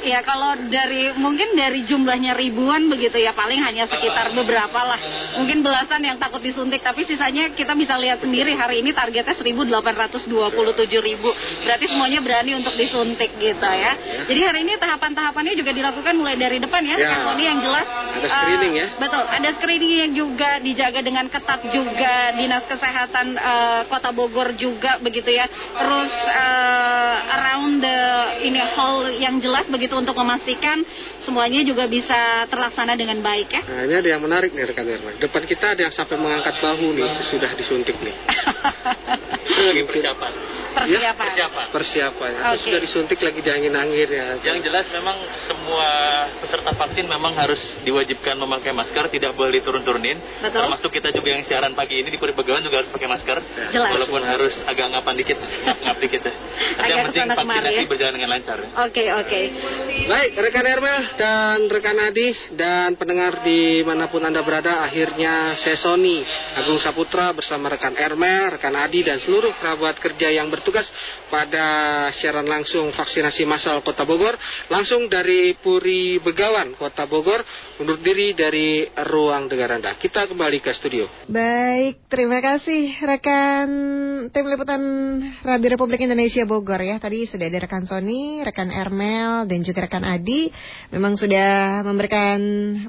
Ya 0.06 0.20
kalau 0.24 0.56
dari 0.72 1.12
mungkin 1.14 1.52
dari 1.52 1.84
jumlahnya 1.84 2.32
ribuan 2.38 2.88
begitu 2.88 3.20
ya 3.20 3.36
paling 3.36 3.60
hanya 3.60 3.84
sekitar 3.90 4.32
beberapa 4.32 4.80
lah. 4.80 5.00
Mungkin 5.36 5.60
belasan 5.60 6.00
yang 6.02 6.16
takut 6.16 6.40
disuntik 6.40 6.80
tapi 6.80 7.04
sisanya 7.04 7.52
kita 7.52 7.76
bisa 7.76 7.94
lihat 8.00 8.22
sendiri 8.24 8.56
hari 8.56 8.80
ini 8.80 8.96
targetnya 8.96 9.36
1827 9.36 10.98
ribu. 11.02 11.30
Berarti 11.66 11.86
semuanya 11.90 12.20
berani 12.24 12.56
untuk 12.56 12.74
disuntik 12.74 13.36
gitu 13.36 13.68
ya. 13.68 14.24
Jadi 14.26 14.40
hari 14.40 14.58
ini 14.64 14.80
tahapan-tahapannya 14.80 15.54
juga 15.54 15.70
dilakukan 15.74 16.14
mulai 16.16 16.36
dari 16.40 16.58
depan 16.58 16.82
ya. 16.82 16.96
Ya. 16.98 17.16
Sony 17.28 17.44
yang 17.44 17.60
jelas. 17.60 17.86
Ada 18.18 18.28
screening 18.28 18.74
eh, 18.74 18.77
ya? 18.78 18.86
Betul. 18.96 19.24
Ada 19.26 19.50
screening 19.58 19.94
yang 20.06 20.12
juga 20.14 20.50
dijaga 20.62 21.00
dengan 21.02 21.26
ketat 21.26 21.66
juga 21.68 22.38
dinas 22.38 22.64
kesehatan 22.70 23.34
eh, 23.34 23.80
Kota 23.90 24.10
Bogor 24.14 24.54
juga 24.54 25.02
begitu 25.02 25.34
ya. 25.34 25.50
Terus 25.50 26.12
eh, 26.30 27.16
around 27.34 27.82
the 27.82 27.98
ini 28.46 28.60
hall 28.74 29.10
yang 29.18 29.42
jelas 29.42 29.66
begitu 29.66 29.98
untuk 29.98 30.14
memastikan 30.14 30.82
semuanya 31.22 31.66
juga 31.66 31.90
bisa 31.90 32.46
terlaksana 32.46 32.94
dengan 32.94 33.18
baik 33.20 33.48
ya. 33.50 33.62
Nah, 33.66 33.82
ini 33.84 33.94
ada 33.98 34.08
yang 34.16 34.22
menarik 34.22 34.54
nih 34.54 34.64
rekan 34.70 34.86
Erna. 34.86 35.12
Depan 35.18 35.42
kita 35.44 35.74
ada 35.74 35.80
yang 35.88 35.94
sampai 35.94 36.16
mengangkat 36.16 36.62
bahu 36.62 36.94
nih 36.94 37.10
sudah 37.26 37.50
disuntik 37.58 37.98
nih. 37.98 38.14
Itu 39.48 39.62
lagi 39.66 39.82
persiapan. 39.88 40.57
Persiapan. 40.78 41.26
Persiapan. 41.26 41.66
Persiapan. 41.74 42.30
Itu 42.30 42.46
Oke. 42.46 42.62
sudah 42.70 42.80
disuntik 42.80 43.18
lagi 43.18 43.40
di 43.42 43.50
angin-angin 43.50 44.08
ya. 44.08 44.26
Yang 44.40 44.58
jelas 44.70 44.86
memang 44.94 45.16
semua 45.50 45.88
peserta 46.38 46.70
vaksin 46.70 47.04
memang 47.10 47.34
harus 47.34 47.58
diwajibkan 47.82 48.38
memakai 48.38 48.70
masker, 48.70 49.10
tidak 49.10 49.34
boleh 49.34 49.58
diturun-turunin. 49.58 50.18
Betul. 50.44 50.62
Termasuk 50.62 50.90
kita 50.94 51.10
juga 51.10 51.28
yang 51.34 51.42
siaran 51.42 51.74
pagi 51.74 51.98
ini 51.98 52.08
di 52.14 52.18
Puri 52.20 52.32
Begawan 52.32 52.62
juga 52.62 52.84
harus 52.84 52.90
pakai 52.94 53.08
masker. 53.10 53.36
Jelas. 53.74 53.90
Walaupun 53.90 54.22
harus 54.22 54.54
agak 54.62 54.86
ngapan 54.94 55.14
dikit, 55.18 55.38
ngap-ngap 55.40 55.96
dikit 55.98 56.22
ya. 56.22 56.32
Tapi 56.78 56.88
yang 56.88 57.06
penting 57.10 57.22
vaksinasi 57.34 57.82
ya. 57.82 57.88
berjalan 57.90 58.12
dengan 58.14 58.30
lancar. 58.38 58.56
ya. 58.62 58.68
Oke 58.86 59.04
oke. 59.10 59.40
Baik, 60.08 60.30
rekan 60.38 60.64
Ermel 60.64 61.00
dan 61.18 61.56
rekan 61.66 61.98
Adi 61.98 62.28
dan 62.54 62.94
pendengar 62.94 63.42
di 63.42 63.82
mana 63.82 64.06
pun 64.06 64.22
Anda 64.22 64.40
berada, 64.44 64.86
akhirnya 64.86 65.58
saya 65.58 65.74
Sony 65.74 66.22
Agung 66.54 66.78
Saputra 66.78 67.34
bersama 67.34 67.72
rekan 67.72 67.96
Ermel, 67.96 68.56
rekan 68.56 68.74
Adi 68.76 69.02
dan 69.02 69.18
seluruh 69.18 69.52
kerabat 69.58 69.98
kerja 69.98 70.28
yang 70.30 70.46
bertugas 70.52 70.67
pada 71.28 71.66
siaran 72.16 72.46
langsung 72.46 72.90
vaksinasi 72.92 73.44
massal 73.44 73.80
Kota 73.80 74.04
Bogor, 74.04 74.34
langsung 74.68 75.06
dari 75.06 75.56
Puri 75.56 76.20
Begawan, 76.20 76.76
Kota 76.76 77.04
Bogor, 77.08 77.40
undur 77.78 77.94
diri 78.02 78.34
dari 78.34 78.82
ruang 78.90 79.46
dengar 79.46 79.78
Anda. 79.78 79.94
Kita 79.94 80.26
kembali 80.26 80.58
ke 80.58 80.74
studio. 80.74 81.06
Baik, 81.30 82.10
terima 82.10 82.42
kasih 82.42 82.90
rekan 83.06 83.68
tim 84.34 84.44
liputan 84.50 84.82
Radio 85.46 85.78
Republik 85.78 86.02
Indonesia 86.02 86.42
Bogor 86.42 86.82
ya. 86.82 86.98
Tadi 86.98 87.22
sudah 87.30 87.46
ada 87.46 87.62
rekan 87.62 87.86
Sony, 87.86 88.42
rekan 88.42 88.74
Ermel, 88.74 89.46
dan 89.46 89.62
juga 89.62 89.86
rekan 89.86 90.02
Adi. 90.02 90.50
Memang 90.90 91.14
sudah 91.14 91.80
memberikan 91.86 92.38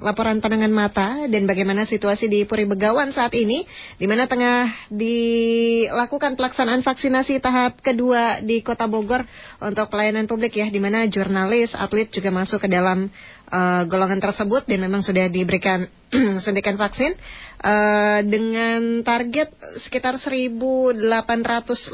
laporan 0.02 0.42
pandangan 0.42 0.74
mata 0.74 1.30
dan 1.30 1.46
bagaimana 1.46 1.86
situasi 1.86 2.26
di 2.26 2.50
Puri 2.50 2.66
Begawan 2.66 3.14
saat 3.14 3.38
ini, 3.38 3.70
di 4.02 4.10
mana 4.10 4.26
tengah 4.26 4.90
dilakukan 4.90 6.34
pelaksanaan 6.34 6.82
vaksinasi 6.82 7.38
tahap 7.38 7.78
kedua 7.86 8.42
di 8.42 8.66
Kota 8.66 8.90
Bogor 8.90 9.22
untuk 9.62 9.86
pelayanan 9.94 10.26
publik 10.26 10.58
ya, 10.58 10.66
di 10.74 10.82
mana 10.82 11.06
jurnalis, 11.06 11.78
atlet 11.78 12.10
juga 12.10 12.34
masuk 12.34 12.66
ke 12.66 12.70
dalam 12.74 13.06
eh, 13.50 13.84
golongan 13.90 14.22
tersebut 14.22 14.70
dan 14.70 14.80
memang 14.86 15.02
sudah 15.02 15.28
diberikan 15.28 15.90
suntikan 16.46 16.78
vaksin 16.78 17.18
eh, 17.66 18.20
dengan 18.26 19.02
target 19.02 19.52
sekitar 19.82 20.16
1.800 20.16 20.98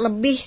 lebih 0.03 0.39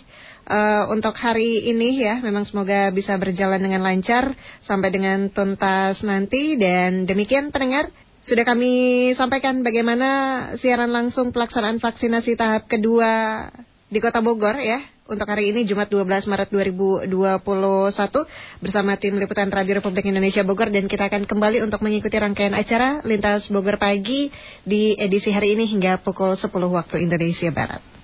eh, 0.49 0.85
untuk 0.93 1.17
hari 1.17 1.73
ini 1.73 2.05
ya. 2.05 2.21
Memang 2.21 2.45
semoga 2.45 2.93
bisa 2.93 3.17
berjalan 3.17 3.59
dengan 3.59 3.81
lancar 3.81 4.37
sampai 4.61 4.89
dengan 4.93 5.33
tuntas 5.33 6.05
nanti 6.05 6.61
dan 6.61 7.09
demikian 7.09 7.51
pendengar 7.51 7.89
sudah 8.19 8.43
kami 8.43 9.15
sampaikan 9.15 9.63
bagaimana 9.63 10.09
siaran 10.59 10.91
langsung 10.91 11.31
pelaksanaan 11.31 11.79
vaksinasi 11.79 12.35
tahap 12.35 12.67
kedua 12.67 13.47
di 13.89 14.03
Kota 14.03 14.21
Bogor 14.21 14.59
ya 14.59 14.83
untuk 15.09 15.25
hari 15.25 15.57
ini 15.57 15.65
Jumat 15.65 15.89
12 15.89 16.05
Maret 16.29 16.53
2021 16.53 17.09
bersama 18.61 18.93
tim 19.01 19.17
liputan 19.17 19.49
Radio 19.49 19.81
Republik 19.81 20.05
Indonesia 20.05 20.45
Bogor 20.45 20.69
dan 20.69 20.85
kita 20.85 21.09
akan 21.09 21.25
kembali 21.25 21.65
untuk 21.65 21.81
mengikuti 21.81 22.21
rangkaian 22.21 22.53
acara 22.53 23.01
Lintas 23.09 23.49
Bogor 23.49 23.81
Pagi 23.81 24.29
di 24.69 24.93
edisi 25.01 25.33
hari 25.33 25.57
ini 25.57 25.65
hingga 25.65 25.97
pukul 26.05 26.37
10 26.37 26.53
waktu 26.53 27.01
Indonesia 27.01 27.49
Barat. 27.49 27.98